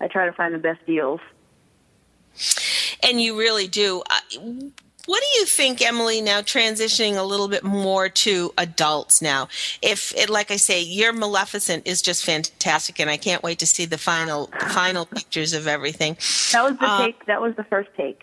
[0.00, 1.20] I try to find the best deals.
[3.02, 4.02] And you really do.
[4.10, 4.40] Uh,
[5.08, 6.20] What do you think, Emily?
[6.20, 9.48] Now transitioning a little bit more to adults now.
[9.80, 13.66] If, it, like I say, your Maleficent is just fantastic, and I can't wait to
[13.66, 16.18] see the final the final pictures of everything.
[16.52, 17.24] That was the Uh, take.
[17.24, 18.20] That was the first take.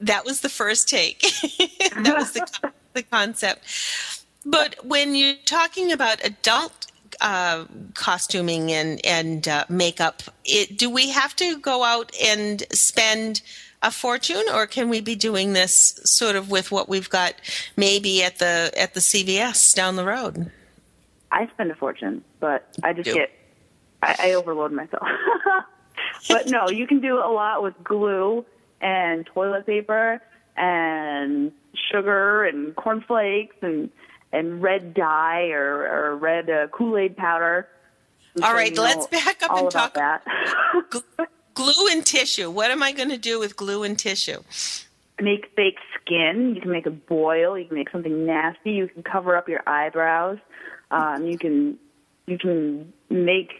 [0.00, 1.20] that was the first take.
[1.22, 3.64] that was the, the concept.
[4.44, 6.88] But when you're talking about adult
[7.22, 7.64] uh,
[7.94, 13.40] costuming and and uh, makeup, it, do we have to go out and spend
[13.82, 17.34] a fortune, or can we be doing this sort of with what we've got,
[17.76, 20.50] maybe at the at the CVS down the road?
[21.32, 23.14] I spend a fortune, but I just Do.
[23.14, 23.30] get.
[24.02, 25.06] I, I overload myself.
[26.28, 28.44] but no, you can do a lot with glue
[28.80, 30.22] and toilet paper
[30.56, 31.52] and
[31.90, 33.90] sugar and cornflakes and
[34.32, 37.68] and red dye or, or red uh, Kool Aid powder.
[38.36, 40.24] I'm All sure right, you know let's back up all and about talk
[41.14, 41.28] that.
[41.54, 42.50] Gl- glue and tissue.
[42.50, 44.42] What am I going to do with glue and tissue?
[45.22, 46.54] make fake skin.
[46.54, 47.58] You can make a boil.
[47.58, 48.72] You can make something nasty.
[48.72, 50.38] You can cover up your eyebrows.
[50.90, 51.78] Um, you can
[52.26, 53.52] you can make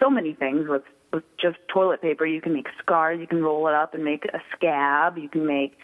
[0.00, 2.24] so many things with with just toilet paper.
[2.26, 3.20] You can make scars.
[3.20, 5.18] You can roll it up and make a scab.
[5.18, 5.76] You can make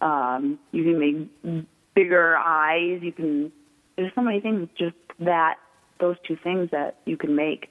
[0.00, 3.00] um, you can make bigger eyes.
[3.02, 3.52] You can
[3.96, 5.56] there's so many things just that
[5.98, 7.68] those two things that you can make.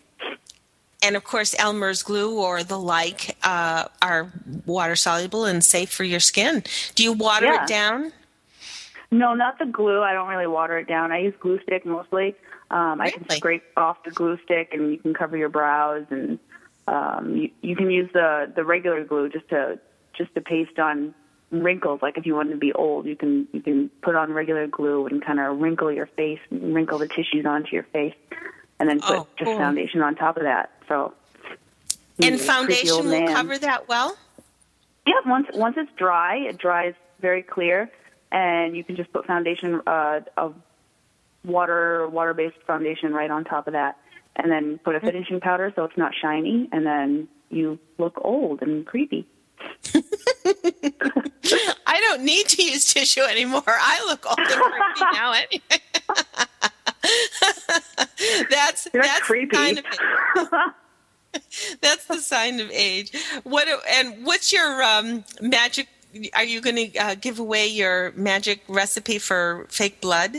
[1.02, 4.32] And of course elmer's glue or the like uh, are
[4.66, 6.64] water soluble and safe for your skin
[6.96, 7.64] do you water Yeah.
[7.64, 8.12] it down
[9.12, 10.04] No, not the glue.
[10.04, 11.12] I don't really water it down.
[11.12, 12.36] I use glue stick mostly.
[12.70, 16.38] Um, I can scrape off the glue stick, and you can cover your brows, and
[16.88, 19.80] um, you, you can use the the regular glue just to
[20.14, 21.16] just to paste on
[21.50, 22.04] wrinkles.
[22.04, 25.08] Like if you want to be old, you can you can put on regular glue
[25.08, 28.14] and kind of wrinkle your face, and wrinkle the tissues onto your face,
[28.80, 29.58] and then put Oh, just cool.
[29.58, 30.72] foundation on top of that.
[30.88, 31.14] So
[32.22, 34.18] and you're a creepy foundation will cover that well
[35.06, 37.90] Yeah, once once it's dry, it dries very clear,
[38.32, 40.52] and you can just put foundation, uh, a
[41.46, 43.98] water water based foundation right on top of that,
[44.36, 48.62] and then put a finishing powder so it's not shiny, and then you look old
[48.62, 49.28] and creepy.
[51.88, 53.64] I don't need to use tissue anymore.
[53.68, 55.82] I look old and creepy now anyway.
[58.50, 59.56] that's You're that's creepy.
[59.56, 59.86] kind of
[61.82, 63.12] that's the sign of age.
[63.44, 65.88] What and what's your um, magic?
[66.34, 70.38] Are you going to uh, give away your magic recipe for fake blood?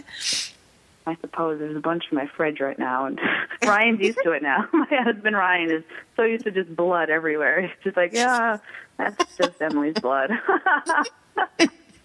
[1.06, 3.20] I suppose there's a bunch in my fridge right now, and
[3.64, 4.68] Ryan's used to it now.
[4.72, 5.84] My husband Ryan is
[6.16, 7.62] so used to just blood everywhere.
[7.62, 8.58] He's just like, yeah,
[8.96, 10.32] that's just Emily's blood.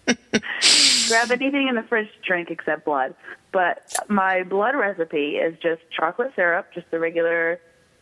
[1.08, 3.14] Grab anything in the fridge to drink except blood.
[3.52, 7.60] But my blood recipe is just chocolate syrup, just the regular,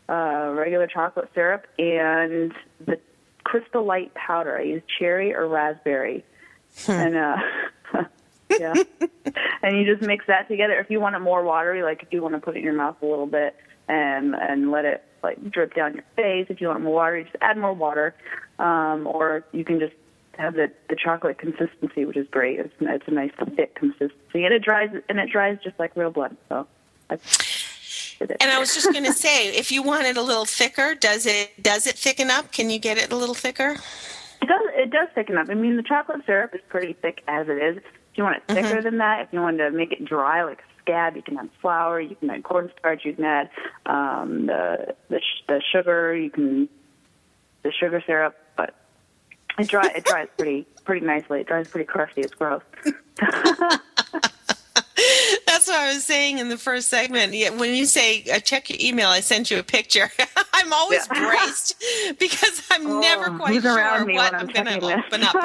[0.08, 2.52] uh, regular chocolate syrup, and
[2.84, 2.98] the
[3.44, 4.58] crystal light powder.
[4.58, 6.24] I use cherry or raspberry,
[6.88, 7.36] and uh,
[8.58, 8.74] yeah.
[9.62, 10.78] and you just mix that together.
[10.80, 12.74] If you want it more watery, like if you want to put it in your
[12.74, 13.54] mouth a little bit
[13.88, 16.46] and and let it like drip down your face.
[16.48, 18.14] If you want more watery, just add more water.
[18.58, 19.94] Um, or you can just
[20.38, 22.60] have the the chocolate consistency, which is great.
[22.60, 26.10] It's it's a nice thick consistency, and it dries and it dries just like real
[26.10, 26.36] blood.
[26.48, 26.66] So.
[28.40, 31.26] And I was just going to say, if you want it a little thicker, does
[31.26, 32.52] it does it thicken up?
[32.52, 33.76] Can you get it a little thicker?
[34.42, 34.62] It does.
[34.74, 35.48] It does thicken up.
[35.48, 37.78] I mean, the chocolate syrup is pretty thick as it is.
[37.78, 40.58] If you want it thicker than that, if you want to make it dry like
[40.58, 42.00] a scab, you can add flour.
[42.00, 43.04] You can add cornstarch.
[43.04, 43.50] You can add
[43.86, 46.14] um, the the, sh- the sugar.
[46.14, 46.68] You can
[47.62, 48.36] the sugar syrup.
[49.58, 49.86] It dry.
[49.94, 51.40] It dries pretty pretty nicely.
[51.40, 52.22] It dries pretty crusty.
[52.22, 52.62] It's gross.
[55.46, 57.32] That's what I was saying in the first segment.
[57.34, 60.10] Yeah, When you say uh, check your email, I sent you a picture.
[60.52, 61.28] I'm always Yeah.
[61.30, 61.74] braced
[62.18, 63.76] because I'm Oh, never quite sure
[64.06, 65.36] what I'm I'm going to open up.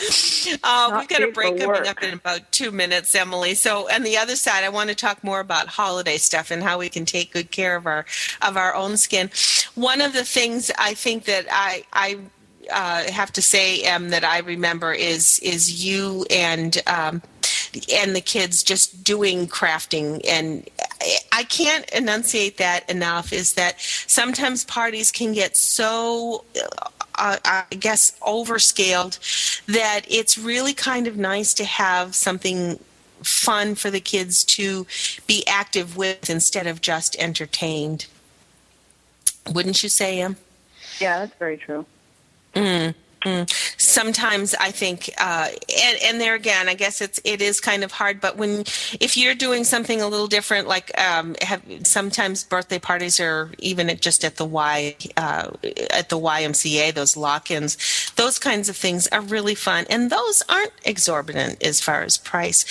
[0.62, 3.54] Uh, we've got a break coming up in about two minutes, Emily.
[3.54, 6.78] So, on the other side, I want to talk more about holiday stuff and how
[6.78, 8.04] we can take good care of our
[8.42, 9.30] of our own skin.
[9.74, 12.18] One of the things I think that I I
[12.72, 17.22] uh, have to say, Em, that I remember is is you and um,
[17.92, 20.68] and the kids just doing crafting and
[21.32, 26.44] I can't enunciate that enough is that sometimes parties can get so
[27.20, 29.18] uh, I guess overscaled
[29.66, 32.80] that it's really kind of nice to have something
[33.22, 34.86] fun for the kids to
[35.26, 38.06] be active with instead of just entertained.
[39.52, 40.36] Wouldn't you say, Em?
[40.98, 41.84] yeah, that's very true.
[42.54, 42.94] Mm, mm.
[43.76, 45.48] Sometimes I think, uh,
[45.82, 48.20] and, and there again, I guess it's it is kind of hard.
[48.20, 48.60] But when
[48.98, 53.90] if you're doing something a little different, like um, have sometimes birthday parties or even
[53.90, 55.50] at, just at the Y uh,
[55.90, 60.72] at the YMCA, those lock-ins, those kinds of things are really fun, and those aren't
[60.84, 62.64] exorbitant as far as price.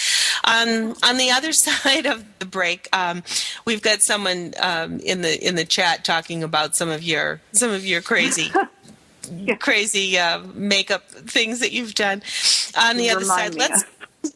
[0.44, 3.24] Um, on the other side of the break, um,
[3.66, 7.70] we've got someone um, in the in the chat talking about some of your some
[7.70, 8.52] of your crazy
[9.60, 12.22] crazy uh, makeup things that you've done.
[12.78, 13.84] On the other side, let's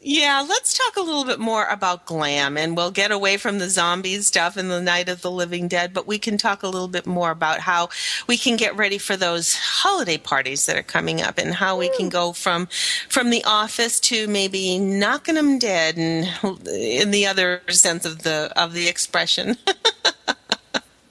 [0.00, 3.68] yeah, let's talk a little bit more about glam, and we'll get away from the
[3.68, 6.88] zombies stuff and the Night of the Living Dead, but we can talk a little
[6.88, 7.90] bit more about how
[8.26, 11.94] we can get ready for those holiday parties that are coming up, and how we
[11.96, 12.66] can go from
[13.08, 16.26] from the office to maybe knocking them dead, and
[16.66, 19.56] in the other sense of the of the expression.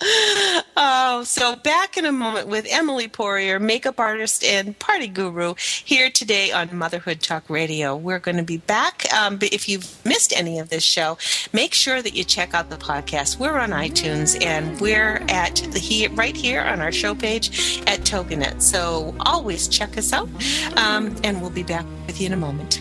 [0.76, 6.10] Oh, so back in a moment with Emily Poirier, makeup artist and party guru, here
[6.10, 7.96] today on Motherhood Talk Radio.
[7.96, 9.06] We're going to be back.
[9.14, 11.18] Um, but if you've missed any of this show,
[11.54, 13.38] make sure that you check out the podcast.
[13.38, 18.00] We're on iTunes and we're at the here, right here on our show page at
[18.00, 18.62] Toginet.
[18.62, 20.30] So always check us out,
[20.78, 22.80] um, and we'll be back with you in a moment.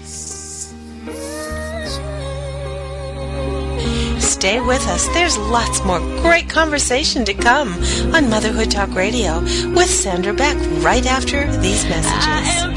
[4.32, 5.06] Stay with us.
[5.08, 7.74] There's lots more great conversation to come
[8.14, 12.76] on Motherhood Talk Radio with Sandra Beck right after these messages.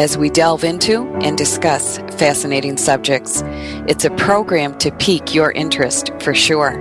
[0.00, 3.42] as we delve into and discuss fascinating subjects.
[3.86, 6.72] It's a program to pique your interest for sure.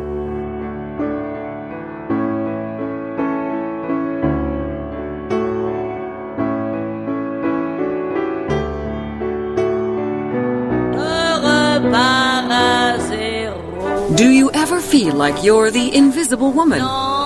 [14.15, 16.79] Do you ever feel like you're the invisible woman?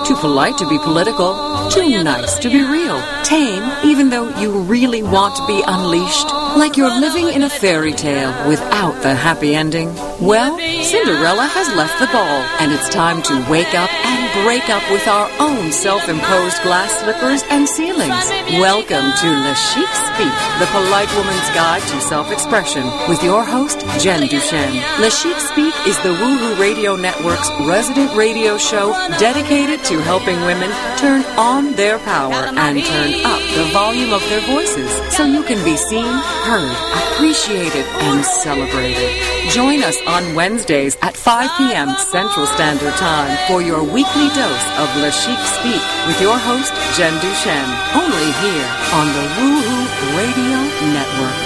[0.06, 5.02] Too polite to be political, too nice to be real, tame even though you really
[5.02, 6.26] want to be unleashed?
[6.56, 9.94] Like you're living in a fairy tale without the happy ending?
[10.20, 14.82] Well, Cinderella has left the ball, and it's time to wake up and break up
[14.90, 18.28] with our own self-imposed glass slippers and ceilings.
[18.58, 24.28] Welcome to Le Chic Speak, the polite woman's guide to self-expression, with your host, Jen
[24.28, 24.82] Duchenne.
[25.00, 30.70] Le Chic Speak is the Woohoo Radio Network's resident radio show dedicated to helping women
[30.96, 35.62] turn on their power and turn up the volume of their voices so you can
[35.64, 36.10] be seen,
[36.42, 36.74] heard,
[37.14, 39.08] appreciated, and celebrated.
[39.50, 41.94] Join us on Wednesdays at 5 p.m.
[42.10, 47.14] Central Standard Time for your weekly dose of Le Chic Speak with your host, Jen
[47.22, 47.72] Duchenne.
[47.94, 50.58] Only here on the Woohoo Radio
[50.92, 51.43] Network.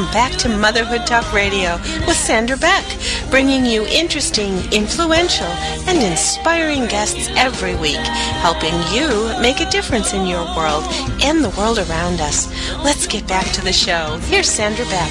[0.00, 1.76] Welcome back to Motherhood Talk Radio
[2.06, 2.86] with Sandra Beck,
[3.28, 7.98] bringing you interesting, influential, and inspiring guests every week,
[8.40, 10.84] helping you make a difference in your world
[11.22, 12.48] and the world around us.
[12.82, 14.16] Let's get back to the show.
[14.22, 15.10] Here's Sandra Beck.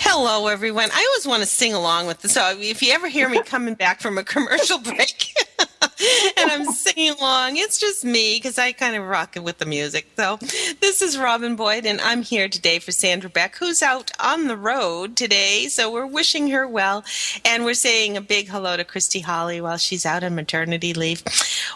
[0.00, 0.88] Hello, everyone.
[0.92, 2.32] I always want to sing along with this.
[2.32, 5.36] So if you ever hear me coming back from a commercial break
[6.36, 9.66] and I'm singing along, it's just me because I kind of rock it with the
[9.66, 10.08] music.
[10.16, 10.36] So
[10.80, 14.56] this is Robin Boyd, and I'm here today for Sandra Beck, who's out on the
[14.56, 15.68] road today.
[15.68, 17.04] So we're wishing her well,
[17.44, 21.22] and we're saying a big hello to Christy Holly while she's out on maternity leave.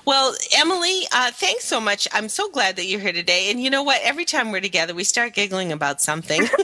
[0.04, 2.08] Well, Emily, uh, thanks so much.
[2.12, 3.50] I'm so glad that you're here today.
[3.50, 4.00] And you know what?
[4.02, 6.42] Every time we're together, we start giggling about something.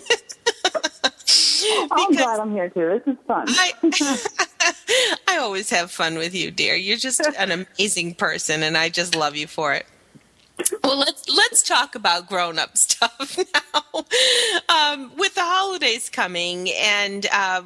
[1.90, 3.00] I'm glad I'm here too.
[3.04, 3.46] This is fun.
[3.48, 3.72] I,
[5.28, 6.74] I always have fun with you, dear.
[6.74, 9.86] You're just an amazing person, and I just love you for it.
[10.82, 14.04] Well, let's let's talk about grown up stuff now.
[14.68, 17.62] Um, with the holidays coming, and uh,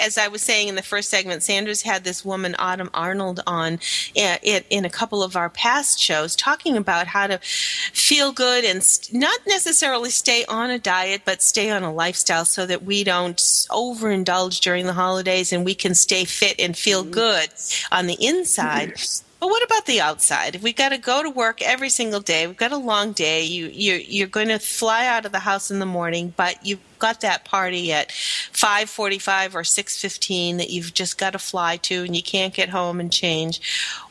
[0.00, 3.74] as I was saying in the first segment, Sandra's had this woman Autumn Arnold on
[3.74, 8.64] uh, it in a couple of our past shows, talking about how to feel good
[8.64, 13.04] and not necessarily stay on a diet, but stay on a lifestyle so that we
[13.04, 17.48] don't overindulge during the holidays and we can stay fit and feel good
[17.92, 18.94] on the inside.
[19.42, 20.54] But what about the outside?
[20.54, 23.42] If we got to go to work every single day, we've got a long day.
[23.42, 26.78] You you you're going to fly out of the house in the morning, but you've
[27.00, 32.14] got that party at 5:45 or 6:15 that you've just got to fly to and
[32.14, 33.60] you can't get home and change.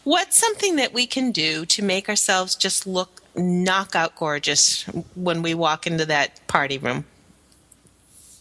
[0.03, 4.83] What's something that we can do to make ourselves just look knockout gorgeous
[5.15, 7.05] when we walk into that party room?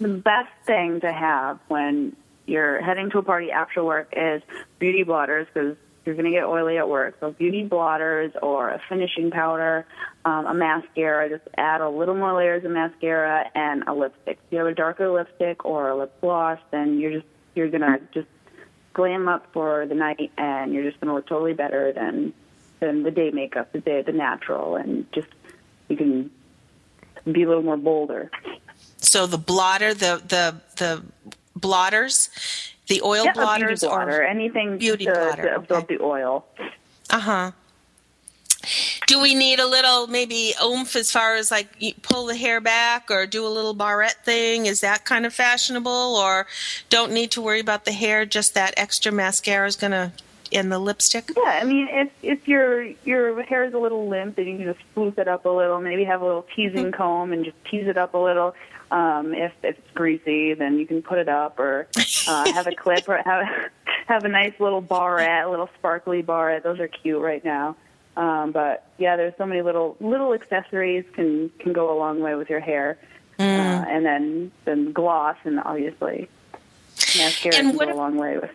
[0.00, 2.16] The best thing to have when
[2.46, 4.42] you're heading to a party after work is
[4.80, 7.16] beauty blotters because you're going to get oily at work.
[7.20, 9.86] So beauty blotters or a finishing powder,
[10.24, 11.28] um, a mascara.
[11.28, 14.38] Just add a little more layers of mascara and a lipstick.
[14.46, 17.82] If you have a darker lipstick or a lip gloss, then you're just you're going
[17.82, 18.28] to just
[18.92, 22.32] glam up for the night, and you're just going to look totally better than
[22.80, 25.28] than the day makeup, the day the natural, and just
[25.88, 26.30] you can
[27.30, 28.30] be a little more bolder.
[28.96, 31.02] So the blotter, the the the
[31.54, 32.30] blotters,
[32.90, 36.44] the oil yeah, beauty blotter, or anything beauty to, blotter, to absorb the oil.
[37.08, 37.50] Uh huh.
[39.06, 42.60] Do we need a little maybe oomph as far as like you pull the hair
[42.60, 44.66] back or do a little barrette thing?
[44.66, 46.46] Is that kind of fashionable, or
[46.90, 48.26] don't need to worry about the hair?
[48.26, 50.12] Just that extra mascara is gonna
[50.50, 51.30] in the lipstick.
[51.36, 54.66] Yeah, I mean, if if your your hair is a little limp, then you can
[54.66, 55.80] just spruce it up a little.
[55.80, 58.54] Maybe have a little teasing comb and just tease it up a little.
[58.90, 61.86] Um, if, if it's greasy, then you can put it up, or
[62.26, 63.46] uh, have a clip, or have
[64.06, 66.64] have a nice little barrette, a little sparkly barrette.
[66.64, 67.76] Those are cute right now.
[68.16, 72.34] Um, but yeah, there's so many little little accessories can can go a long way
[72.34, 72.98] with your hair,
[73.38, 76.28] uh, and then then gloss and obviously
[77.16, 78.50] mascara And can go a long way with.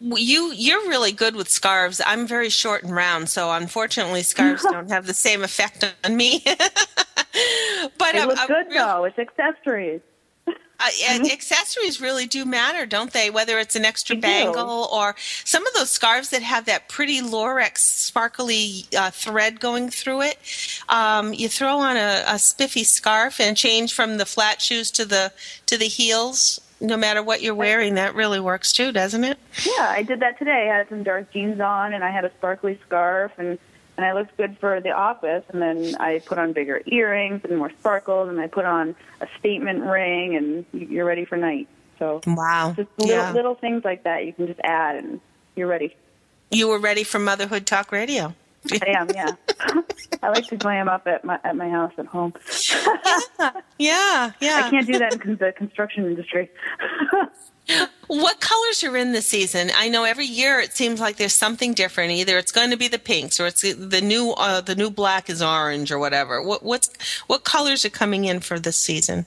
[0.00, 2.00] You you're really good with scarves.
[2.04, 6.44] I'm very short and round, so unfortunately, scarves don't have the same effect on me.
[7.98, 9.04] but They I'm- look good real- though.
[9.04, 10.00] It's accessories.
[10.46, 13.30] Uh, and accessories really do matter, don't they?
[13.30, 14.26] Whether it's an extra They do.
[14.52, 15.14] bangle or
[15.44, 20.38] some of those scarves that have that pretty Lurex sparkly uh, thread going through it.
[20.88, 25.04] Um, you throw on a, a spiffy scarf and change from the flat shoes to
[25.04, 25.32] the
[25.66, 26.60] to the heels.
[26.80, 29.38] No matter what you're wearing, that really works too, doesn't it?
[29.64, 30.68] Yeah, I did that today.
[30.70, 33.58] I had some dark jeans on, and I had a sparkly scarf, and
[33.96, 35.44] and I looked good for the office.
[35.52, 39.26] And then I put on bigger earrings and more sparkles, and I put on a
[39.38, 41.68] statement ring, and you're ready for night.
[41.98, 42.74] So Wow.
[42.76, 43.32] just little, Yeah.
[43.32, 45.20] little things like that you can just add, and
[45.56, 45.94] you're ready.
[46.50, 48.34] You were ready for Motherhood Talk Radio.
[48.72, 49.34] I am, yeah.
[50.22, 52.32] I like to glam up at my at my house at home.
[53.78, 54.62] Yeah, yeah.
[54.64, 56.50] I can't do that in the construction industry.
[58.06, 59.70] What colors are in the season?
[59.74, 62.12] I know every year it seems like there's something different.
[62.12, 65.30] Either it's going to be the pinks, or it's the new uh, the new black
[65.30, 66.42] is orange, or whatever.
[66.42, 66.90] What what's
[67.26, 69.24] what colors are coming in for this season?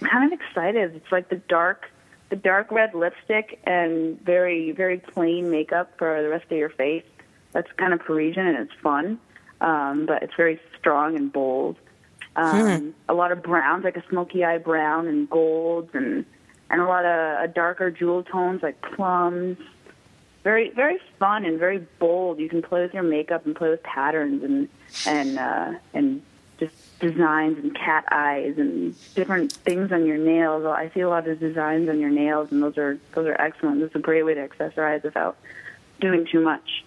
[0.00, 0.96] I'm kind of excited.
[0.96, 1.90] It's like the dark,
[2.30, 7.04] the dark red lipstick and very, very plain makeup for the rest of your face.
[7.52, 9.20] That's kind of Parisian and it's fun,
[9.60, 11.76] um, but it's very strong and bold.
[12.34, 16.24] Um, A lot of browns, like a smoky eye brown and golds, and
[16.70, 19.58] and a lot of uh, darker jewel tones like plums.
[20.44, 22.40] Very, very fun and very bold.
[22.40, 24.68] You can play with your makeup and play with patterns and
[25.06, 26.22] and uh, and
[26.58, 30.64] just designs and cat eyes and different things on your nails.
[30.64, 33.80] I see a lot of designs on your nails, and those are those are excellent.
[33.80, 35.36] This is a great way to accessorize without
[36.00, 36.84] doing too much.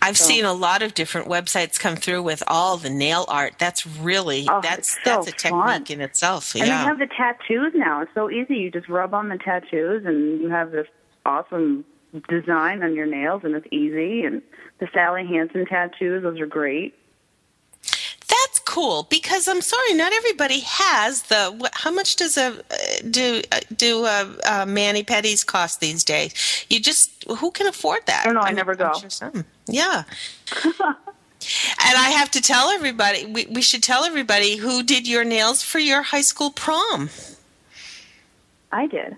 [0.00, 3.54] I've So- seen a lot of different websites come through with all the nail art.
[3.58, 5.84] That's really Oh, that's so that's a technique fun.
[5.88, 6.54] in itself.
[6.54, 8.02] And they have the tattoos now.
[8.02, 8.56] It's so easy.
[8.56, 10.86] You just rub on the tattoos, and you have this
[11.26, 11.84] awesome
[12.28, 14.24] design on your nails, and it's easy.
[14.24, 14.40] And
[14.78, 16.94] the Sally Hansen tattoos, those are great.
[18.28, 21.70] That's cool because I'm sorry, not everybody has the.
[21.72, 22.74] How much does a uh,
[23.10, 26.66] do uh, do uh, uh, mani pedis cost these days?
[26.70, 28.22] You just who can afford that?
[28.22, 28.40] I don't know.
[28.40, 28.92] I I'm- never go.
[29.00, 29.44] sure some.
[29.68, 30.04] Yeah.
[30.64, 33.26] and I have to tell everybody.
[33.26, 37.10] We, we should tell everybody who did your nails for your high school prom.
[38.72, 39.16] I did.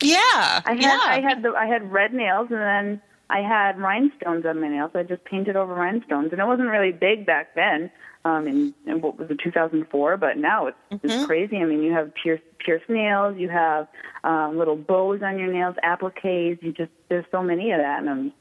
[0.00, 0.18] Yeah,
[0.64, 1.00] I had yeah.
[1.02, 4.90] I had the I had red nails, and then I had rhinestones on my nails.
[4.94, 7.90] I just painted over rhinestones, and it wasn't really big back then.
[8.24, 10.16] Um, in, in what was it, 2004?
[10.16, 11.08] But now it's Mm-hmm.
[11.08, 11.56] it's crazy.
[11.58, 13.88] I mean, you have pierced pierced nails, you have
[14.24, 16.62] um, little bows on your nails, appliques.
[16.62, 18.32] You just there's so many of that, and I'm,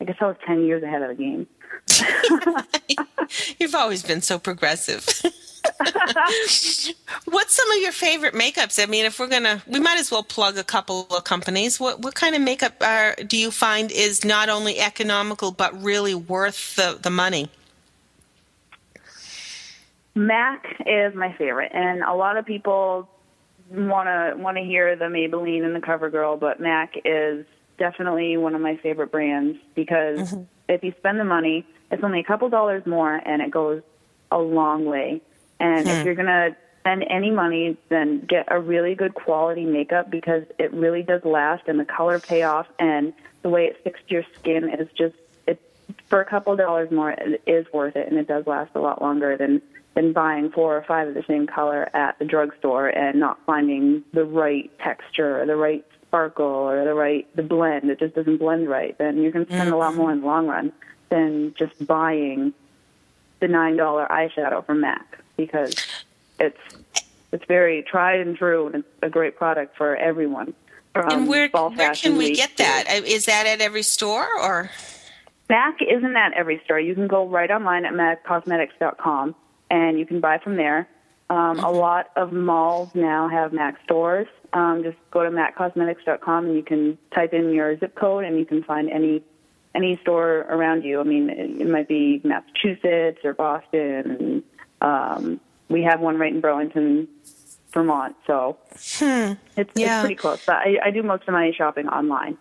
[0.00, 1.46] I guess I was 10 years ahead of the game.
[3.58, 5.06] You've always been so progressive.
[7.24, 8.82] What's some of your favorite makeups?
[8.82, 11.80] I mean, if we're gonna, we might as well plug a couple of companies.
[11.80, 16.14] What what kind of makeup are, do you find is not only economical but really
[16.14, 17.50] worth the the money?
[20.14, 23.08] Mac is my favorite, and a lot of people
[23.70, 27.44] want to want to hear the Maybelline and the CoverGirl, but Mac is
[27.78, 30.42] definitely one of my favorite brands because mm-hmm.
[30.68, 33.82] if you spend the money, it's only a couple dollars more, and it goes
[34.30, 35.22] a long way.
[35.60, 36.06] And if hmm.
[36.06, 41.02] you're gonna spend any money, then get a really good quality makeup because it really
[41.02, 43.12] does last, and the color payoff and
[43.42, 45.14] the way it sticks to your skin is just
[45.46, 45.60] it
[46.08, 49.00] for a couple dollars more it is worth it, and it does last a lot
[49.00, 49.62] longer than
[49.94, 54.04] than buying four or five of the same color at the drugstore and not finding
[54.12, 57.90] the right texture or the right sparkle or the right the blend.
[57.90, 58.96] It just doesn't blend right.
[58.98, 60.72] Then you're going to spend a lot more in the long run
[61.08, 62.52] than just buying
[63.40, 65.74] the nine dollar eyeshadow from Mac because
[66.38, 66.58] it's
[67.32, 70.54] it's very tried and true and it's a great product for everyone.
[70.94, 72.84] From and where where can we get that?
[72.88, 74.70] Uh, Is that at every store or?
[75.48, 76.80] Mac isn't at every store.
[76.80, 79.34] You can go right online at maccosmetics.com
[79.70, 80.88] and you can buy from there.
[81.28, 84.28] Um, a lot of malls now have Mac stores.
[84.52, 88.44] Um, just go to maccosmetics.com and you can type in your zip code and you
[88.46, 89.22] can find any
[89.74, 91.00] any store around you.
[91.00, 94.16] I mean, it, it might be Massachusetts or Boston.
[94.20, 94.42] And,
[94.80, 97.08] um, we have one right in Burlington,
[97.72, 98.16] Vermont.
[98.26, 99.34] So it's, Yeah.
[99.56, 100.42] it's pretty close.
[100.46, 102.38] But I, I do most of my shopping online.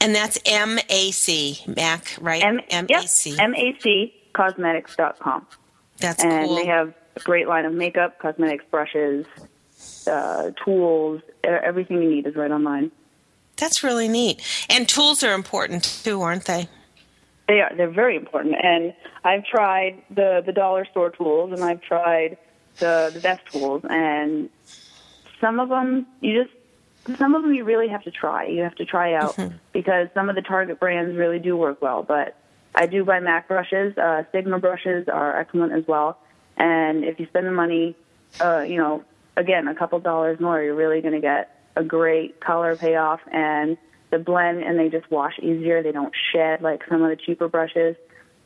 [0.00, 2.42] And that's M A C Mac, right?
[2.42, 3.36] M- M yep, A C.
[4.34, 5.46] maccosmetics.com.
[5.98, 6.56] That's and cool.
[6.56, 9.26] they have a great line of makeup, cosmetics, brushes,
[10.06, 11.22] uh, tools.
[11.42, 12.90] Everything you need is right online.
[13.56, 14.42] That's really neat.
[14.68, 16.68] And tools are important too, aren't they?
[17.46, 17.74] They are.
[17.76, 18.56] They're very important.
[18.62, 22.38] And I've tried the the dollar store tools, and I've tried
[22.78, 24.48] the the best tools, and
[25.40, 28.46] some of them you just some of them you really have to try.
[28.46, 29.38] You have to try out
[29.72, 32.02] because some of the Target brands really do work well.
[32.02, 32.36] But
[32.74, 33.96] I do buy Mac brushes.
[33.96, 36.18] Uh, Sigma brushes are excellent as well.
[36.56, 37.96] And if you spend the money,
[38.40, 39.04] uh, you know,
[39.36, 43.76] again, a couple dollars more, you're really going to get a great color payoff and
[44.10, 45.82] the blend, and they just wash easier.
[45.82, 47.96] They don't shed like some of the cheaper brushes.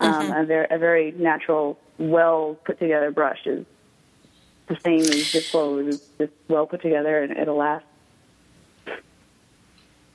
[0.00, 3.66] Um, a, very, a very natural, well put together brush is
[4.68, 5.96] the same as just clothes.
[5.96, 7.84] It's just well put together and it'll last.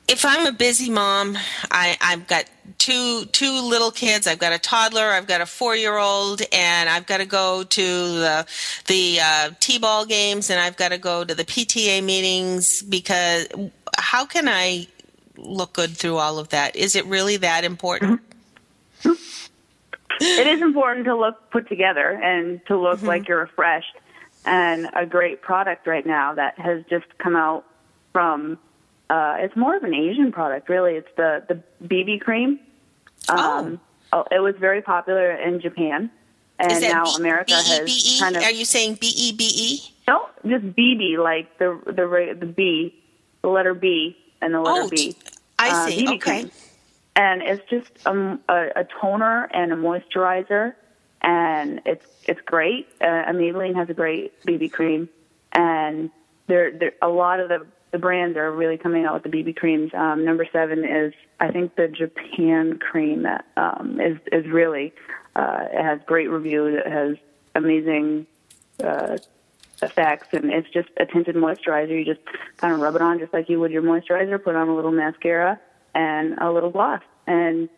[0.08, 1.38] If I'm a busy mom,
[1.72, 2.46] I, I've got
[2.78, 4.28] two two little kids.
[4.28, 5.10] I've got a toddler.
[5.12, 8.46] I've got a four year old, and I've got to go to the
[8.88, 12.82] the uh, t-ball games, and I've got to go to the PTA meetings.
[12.82, 13.48] Because
[13.98, 14.88] how can I
[15.38, 16.76] look good through all of that?
[16.76, 18.22] Is it really that important?
[19.06, 23.08] it is important to look put together and to look Mm-hmm.
[23.08, 23.96] like you're refreshed.
[24.46, 27.66] And a great product right now that has just come out
[28.12, 28.58] from.
[29.10, 30.94] Uh, it's more of an Asian product, really.
[30.96, 32.60] It's the the BB cream.
[33.30, 33.80] Um,
[34.12, 34.26] oh.
[34.32, 36.10] It was very popular in Japan,
[36.60, 39.94] and now B- America has kind of Are you saying B E B E?
[40.08, 42.94] no, just BB, like the the the B,
[43.42, 45.16] the letter B and the letter Oh, B.
[45.60, 46.06] I uh, see.
[46.06, 46.20] BB Okay.
[46.20, 46.52] cream.
[47.16, 50.74] And it's just um, a, a toner and a moisturizer,
[51.22, 52.88] and it's it's great.
[53.00, 55.08] Uh, Maybelline has a great BB cream,
[55.52, 56.10] and
[56.48, 59.56] there there a lot of the the brands are really coming out with the BB
[59.56, 59.94] creams.
[59.94, 64.94] Um, number seven is I think the Japan cream that um, is is really
[65.36, 66.82] uh, it has great reviews.
[66.84, 67.18] It has
[67.54, 68.26] amazing
[68.84, 69.18] uh,
[69.84, 71.90] effects, and it's just a tinted moisturizer.
[71.90, 72.26] You just
[72.58, 74.44] kind of rub it on just like you would your moisturizer.
[74.44, 75.60] Put on a little mascara
[75.94, 77.70] and a little gloss, and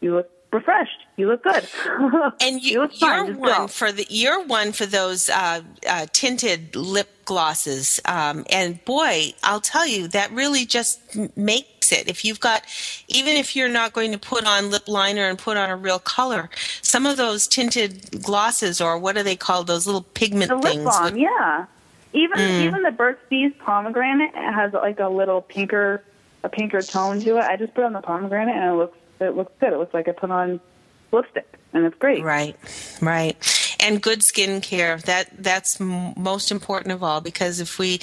[0.00, 1.06] you look refreshed.
[1.16, 1.66] You look good.
[2.40, 3.26] And you, look fine.
[3.26, 3.66] you're Just one go.
[3.68, 9.60] for the you're one for those uh, uh, tinted lip glosses, um, and boy, I'll
[9.60, 11.00] tell you that really just
[11.36, 12.08] makes it.
[12.08, 12.62] If you've got,
[13.08, 15.98] even if you're not going to put on lip liner and put on a real
[15.98, 16.50] color,
[16.82, 19.66] some of those tinted glosses, or what are they called?
[19.68, 21.66] Those little pigment the lip balm, look- yeah.
[22.14, 22.60] Even Mm.
[22.66, 26.02] even the Burt's Bees pomegranate has like a little pinker
[26.44, 27.44] a pinker tone to it.
[27.44, 29.72] I just put on the pomegranate and it looks it looks good.
[29.72, 30.60] It looks like I put on
[31.12, 32.22] lipstick, and it's great.
[32.22, 32.56] Right,
[33.00, 33.36] right.
[33.80, 35.02] And good skincare.
[35.02, 37.98] That that's m- most important of all because if we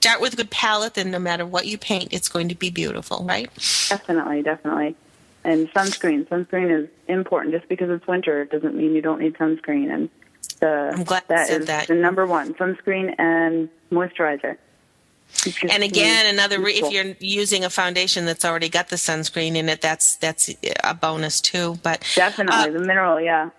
[0.00, 2.70] start with a good palette, then no matter what you paint, it's going to be
[2.70, 3.48] beautiful, right?
[3.88, 4.96] Definitely, definitely.
[5.44, 6.26] And sunscreen.
[6.28, 7.54] Sunscreen is important.
[7.54, 9.92] Just because it's winter it doesn't mean you don't need sunscreen.
[9.92, 10.10] And
[10.60, 11.88] the, I'm glad you said is that.
[11.88, 14.56] the number one: sunscreen and moisturizer.
[15.70, 19.68] And again, another re- if you're using a foundation that's already got the sunscreen in
[19.68, 20.50] it, that's that's
[20.82, 21.78] a bonus too.
[21.82, 23.50] But definitely uh, the mineral, yeah.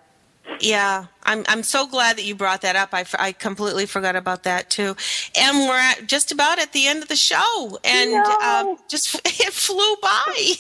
[0.60, 2.90] Yeah, I'm I'm so glad that you brought that up.
[2.94, 4.96] I, I completely forgot about that too.
[5.38, 9.54] And we're at just about at the end of the show, and um, just it
[9.54, 10.54] flew by.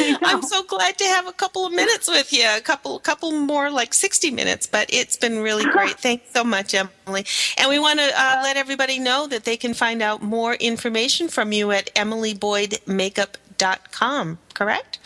[0.22, 3.70] I'm so glad to have a couple of minutes with you, a couple couple more
[3.70, 5.98] like 60 minutes, but it's been really great.
[5.98, 7.24] Thanks so much, Emily.
[7.56, 11.28] And we want to uh, let everybody know that they can find out more information
[11.28, 14.38] from you at emilyboydmakeup.com.
[14.54, 14.98] Correct?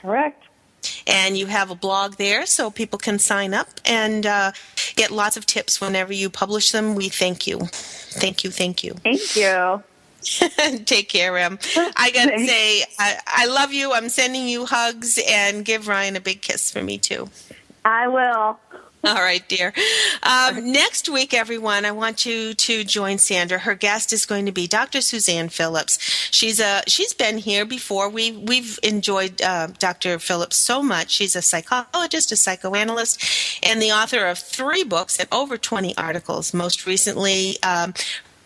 [0.00, 0.44] Correct.
[1.06, 4.52] And you have a blog there so people can sign up and uh,
[4.96, 6.94] get lots of tips whenever you publish them.
[6.94, 7.60] We thank you.
[7.60, 8.50] Thank you.
[8.50, 8.94] Thank you.
[8.94, 9.82] Thank you.
[10.84, 11.58] Take care, Em.
[11.96, 13.92] I got to say, I, I love you.
[13.92, 17.28] I'm sending you hugs and give Ryan a big kiss for me, too.
[17.84, 18.58] I will.
[19.04, 19.72] All right, dear.
[20.22, 23.58] Um, next week, everyone, I want you to join Sandra.
[23.58, 25.00] Her guest is going to be Dr.
[25.00, 25.98] Suzanne Phillips.
[26.30, 28.10] She's a she's been here before.
[28.10, 30.18] We we've enjoyed uh, Dr.
[30.18, 31.10] Phillips so much.
[31.10, 33.24] She's a psychologist, a psychoanalyst,
[33.62, 36.52] and the author of three books and over twenty articles.
[36.52, 37.56] Most recently.
[37.62, 37.94] Um,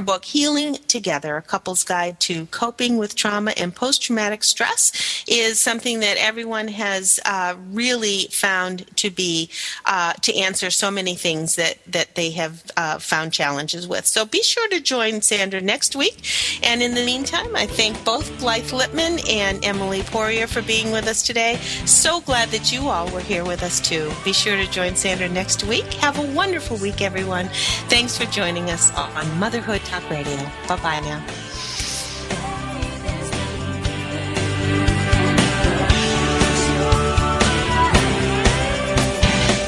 [0.04, 6.00] book healing together a couple's guide to coping with trauma and post-traumatic stress is something
[6.00, 9.50] that everyone has uh, really found to be
[9.86, 14.06] uh, to answer so many things that that they have uh, found challenges with.
[14.06, 16.24] So be sure to join sandra next week.
[16.62, 21.06] And in the meantime i thank both blythe lipman and emily poirier for being with
[21.06, 21.56] us today.
[21.86, 24.10] So glad that you all were here with us too.
[24.24, 25.92] Be sure to join sandra next week.
[25.94, 27.48] Have a wonderful week everyone.
[27.88, 30.36] Thanks for joining us on motherhood talk radio
[30.66, 31.22] bye bye now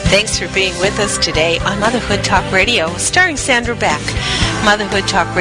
[0.08, 4.00] Thanks for being with us today on Motherhood Talk Radio, starring Sandra Beck.
[4.64, 5.36] Motherhood Talk Radio